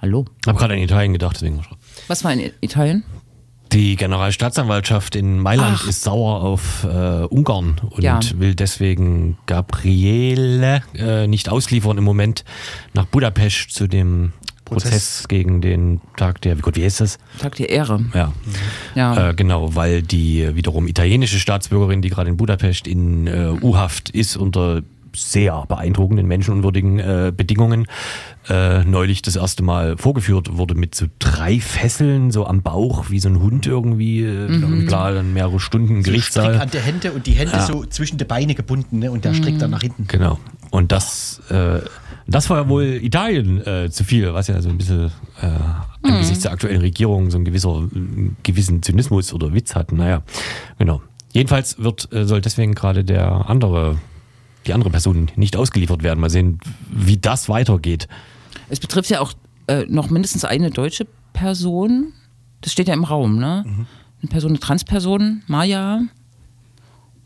[0.00, 0.24] Hallo?
[0.42, 1.60] Ich habe gerade an Italien gedacht, deswegen.
[2.06, 3.02] Was war in Italien?
[3.72, 8.18] Die Generalstaatsanwaltschaft in Mailand ist sauer auf äh, Ungarn und Ja.
[8.36, 12.44] will deswegen Gabriele äh, nicht ausliefern im Moment
[12.94, 14.32] nach Budapest zu dem
[14.68, 15.28] Prozess, Prozess.
[15.28, 17.18] gegen den Tag der, wie Gott, wie heißt das?
[17.38, 18.04] Tag der Ehre.
[18.14, 18.32] Ja,
[18.94, 19.30] Ja.
[19.30, 24.36] äh, genau, weil die wiederum italienische Staatsbürgerin, die gerade in Budapest in äh, U-Haft ist
[24.36, 24.82] unter
[25.14, 27.86] sehr beeindruckenden, menschenunwürdigen äh, Bedingungen
[28.48, 33.18] äh, neulich das erste Mal vorgeführt wurde mit so drei Fesseln so am Bauch, wie
[33.18, 34.86] so ein Hund irgendwie, äh, mhm.
[34.86, 36.46] bla, dann mehrere Stunden so Gerichtssaal.
[36.46, 37.66] Strick an der Hände und die Hände ja.
[37.66, 39.10] so zwischen die Beine gebunden ne?
[39.10, 40.06] und der Strick dann nach hinten.
[40.06, 40.38] Genau.
[40.70, 41.80] Und das, äh,
[42.28, 45.10] das war ja wohl Italien äh, zu viel, was ja so ein bisschen
[45.40, 45.48] äh,
[46.02, 49.92] angesichts der aktuellen Regierung so ein gewisser, äh, gewissen Zynismus oder Witz hat.
[49.92, 50.22] Naja,
[50.78, 51.00] genau.
[51.32, 53.98] Jedenfalls wird, äh, soll deswegen gerade der andere,
[54.66, 56.20] die andere Person nicht ausgeliefert werden.
[56.20, 56.60] Mal sehen,
[56.90, 58.08] wie das weitergeht.
[58.68, 59.32] Es betrifft ja auch
[59.66, 62.12] äh, noch mindestens eine deutsche Person.
[62.60, 63.64] Das steht ja im Raum, ne?
[63.66, 63.86] Mhm.
[64.20, 66.02] Eine Person, eine Transperson, Maya.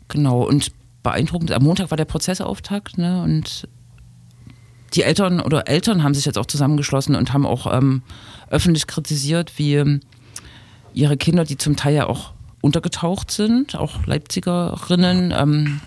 [0.07, 1.51] Genau, und beeindruckend.
[1.51, 3.23] Am Montag war der Prozessauftakt, ne?
[3.23, 3.67] Und
[4.93, 8.03] die Eltern oder Eltern haben sich jetzt auch zusammengeschlossen und haben auch ähm,
[8.49, 9.99] öffentlich kritisiert, wie
[10.93, 15.81] ihre Kinder, die zum Teil ja auch untergetaucht sind, auch Leipzigerinnen, ähm,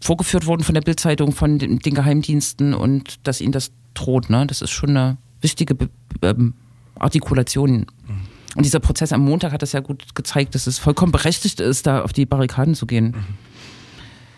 [0.00, 4.30] vorgeführt wurden von der Bildzeitung, von den, den, Geheimdiensten und dass ihnen das droht.
[4.30, 4.46] Ne?
[4.46, 5.88] Das ist schon eine wichtige Be
[6.22, 6.54] ähm,
[6.98, 7.72] Artikulation.
[7.72, 7.86] Mhm.
[8.56, 11.86] Und dieser Prozess am Montag hat das ja gut gezeigt, dass es vollkommen berechtigt ist,
[11.86, 13.06] da auf die Barrikaden zu gehen.
[13.06, 13.49] Mhm.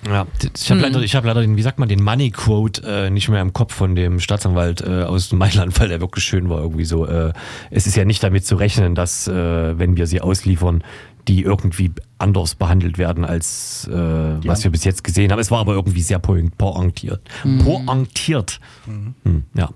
[0.07, 0.93] Ja, ich habe hm.
[0.93, 3.73] leider, hab leider den, wie sagt man, den Money Quote äh, nicht mehr im Kopf
[3.73, 6.61] von dem Staatsanwalt äh, aus Mailand, weil der wirklich schön war.
[6.61, 7.07] Irgendwie so.
[7.07, 7.33] Äh,
[7.71, 10.83] es ist ja nicht damit zu rechnen, dass, äh, wenn wir sie ausliefern,
[11.29, 14.41] die irgendwie anders behandelt werden als äh, ja.
[14.45, 15.39] was wir bis jetzt gesehen haben.
[15.39, 17.21] Es war aber irgendwie sehr pointiert.
[17.45, 17.59] Mhm.
[17.59, 18.59] Pointiert.
[18.87, 19.15] Mhm.
[19.25, 19.71] Hm, ja.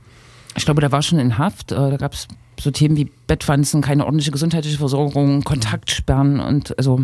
[0.57, 1.70] Ich glaube, da war schon in Haft.
[1.70, 2.27] Äh, da gab es
[2.59, 7.01] so Themen wie Bettwanzen, keine ordentliche gesundheitliche Versorgung, Kontaktsperren und also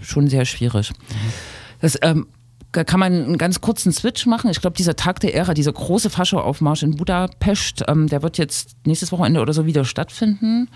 [0.00, 0.90] schon sehr schwierig.
[0.90, 1.32] Mhm.
[1.80, 2.26] Das ähm,
[2.72, 4.50] da kann man einen ganz kurzen Switch machen.
[4.50, 8.76] Ich glaube, dieser Tag der Ära, dieser große Faschoaufmarsch in Budapest, ähm, der wird jetzt
[8.84, 10.68] nächstes Wochenende oder so wieder stattfinden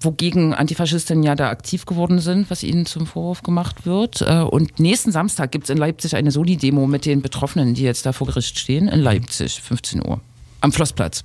[0.00, 4.22] wogegen Antifaschistinnen ja da aktiv geworden sind, was ihnen zum Vorwurf gemacht wird.
[4.22, 8.06] Äh, und nächsten Samstag gibt es in Leipzig eine Soli-Demo mit den Betroffenen, die jetzt
[8.06, 10.20] da vor Gericht stehen, in Leipzig, 15 Uhr.
[10.62, 11.22] Am Flossplatz.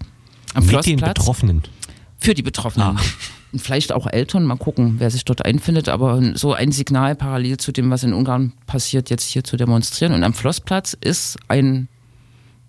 [0.54, 0.86] Am mit Flossplatz.
[0.86, 1.64] den Betroffenen?
[2.26, 2.98] Für die Betroffenen.
[2.98, 3.02] Ah.
[3.54, 7.58] Und vielleicht auch Eltern, mal gucken, wer sich dort einfindet, aber so ein Signal parallel
[7.58, 10.14] zu dem, was in Ungarn passiert, jetzt hier zu demonstrieren.
[10.14, 11.88] Und am Flossplatz ist ein,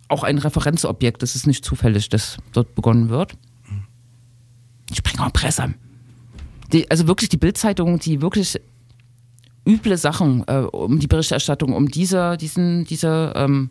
[0.09, 1.23] auch ein Referenzobjekt.
[1.23, 3.33] Das ist nicht zufällig, dass dort begonnen wird.
[4.93, 5.75] Springer Presse
[6.73, 8.61] die, also wirklich die Bildzeitung, die wirklich
[9.67, 13.71] üble Sachen äh, um die Berichterstattung, um diese, diesen, diese ähm,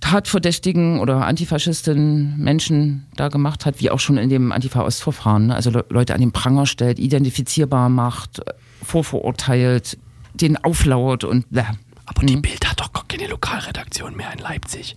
[0.00, 5.48] Tatverdächtigen oder Antifaschisten Menschen da gemacht hat, wie auch schon in dem Antifa-Ostverfahren.
[5.48, 5.54] Ne?
[5.54, 8.42] Also Le Leute an den Pranger stellt, identifizierbar macht,
[8.82, 9.98] vorverurteilt,
[10.34, 11.64] den auflauert und bläh.
[12.04, 12.42] Aber die mhm.
[12.42, 14.96] Bild hat doch gar keine Lokalredaktion mehr in Leipzig.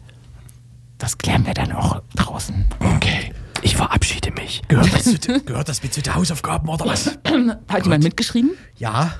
[0.98, 2.66] Das klären wir dann auch draußen.
[2.80, 3.34] Okay.
[3.62, 4.62] Ich verabschiede mich.
[4.68, 7.18] Gehört das, zu, gehört das mit zu den Hausaufgaben oder was?
[7.68, 8.52] Hat jemand mitgeschrieben?
[8.78, 9.14] Ja,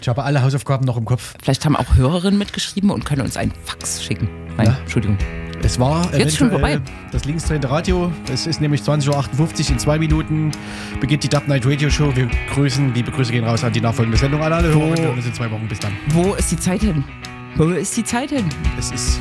[0.00, 1.34] ich habe alle Hausaufgaben noch im Kopf.
[1.42, 4.45] Vielleicht haben auch Hörerinnen mitgeschrieben und können uns einen Fax schicken.
[4.56, 4.78] Nein, ja.
[4.82, 5.16] Entschuldigung.
[5.62, 6.78] Es war Jetzt schon vorbei.
[7.10, 8.12] das linksdrehende Radio.
[8.32, 9.70] Es ist nämlich 20.58 Uhr.
[9.70, 10.52] In zwei Minuten
[11.00, 12.14] beginnt die Dub Night Radio Show.
[12.14, 14.42] Wir grüßen, liebe Grüße gehen raus an die nachfolgende Sendung.
[14.42, 14.96] An alle Hörer.
[14.96, 15.66] Wir hören uns in zwei Wochen.
[15.66, 15.92] Bis dann.
[16.10, 17.02] Wo ist die Zeit hin?
[17.56, 18.44] Wo ist die Zeit hin?
[18.78, 19.20] Es ist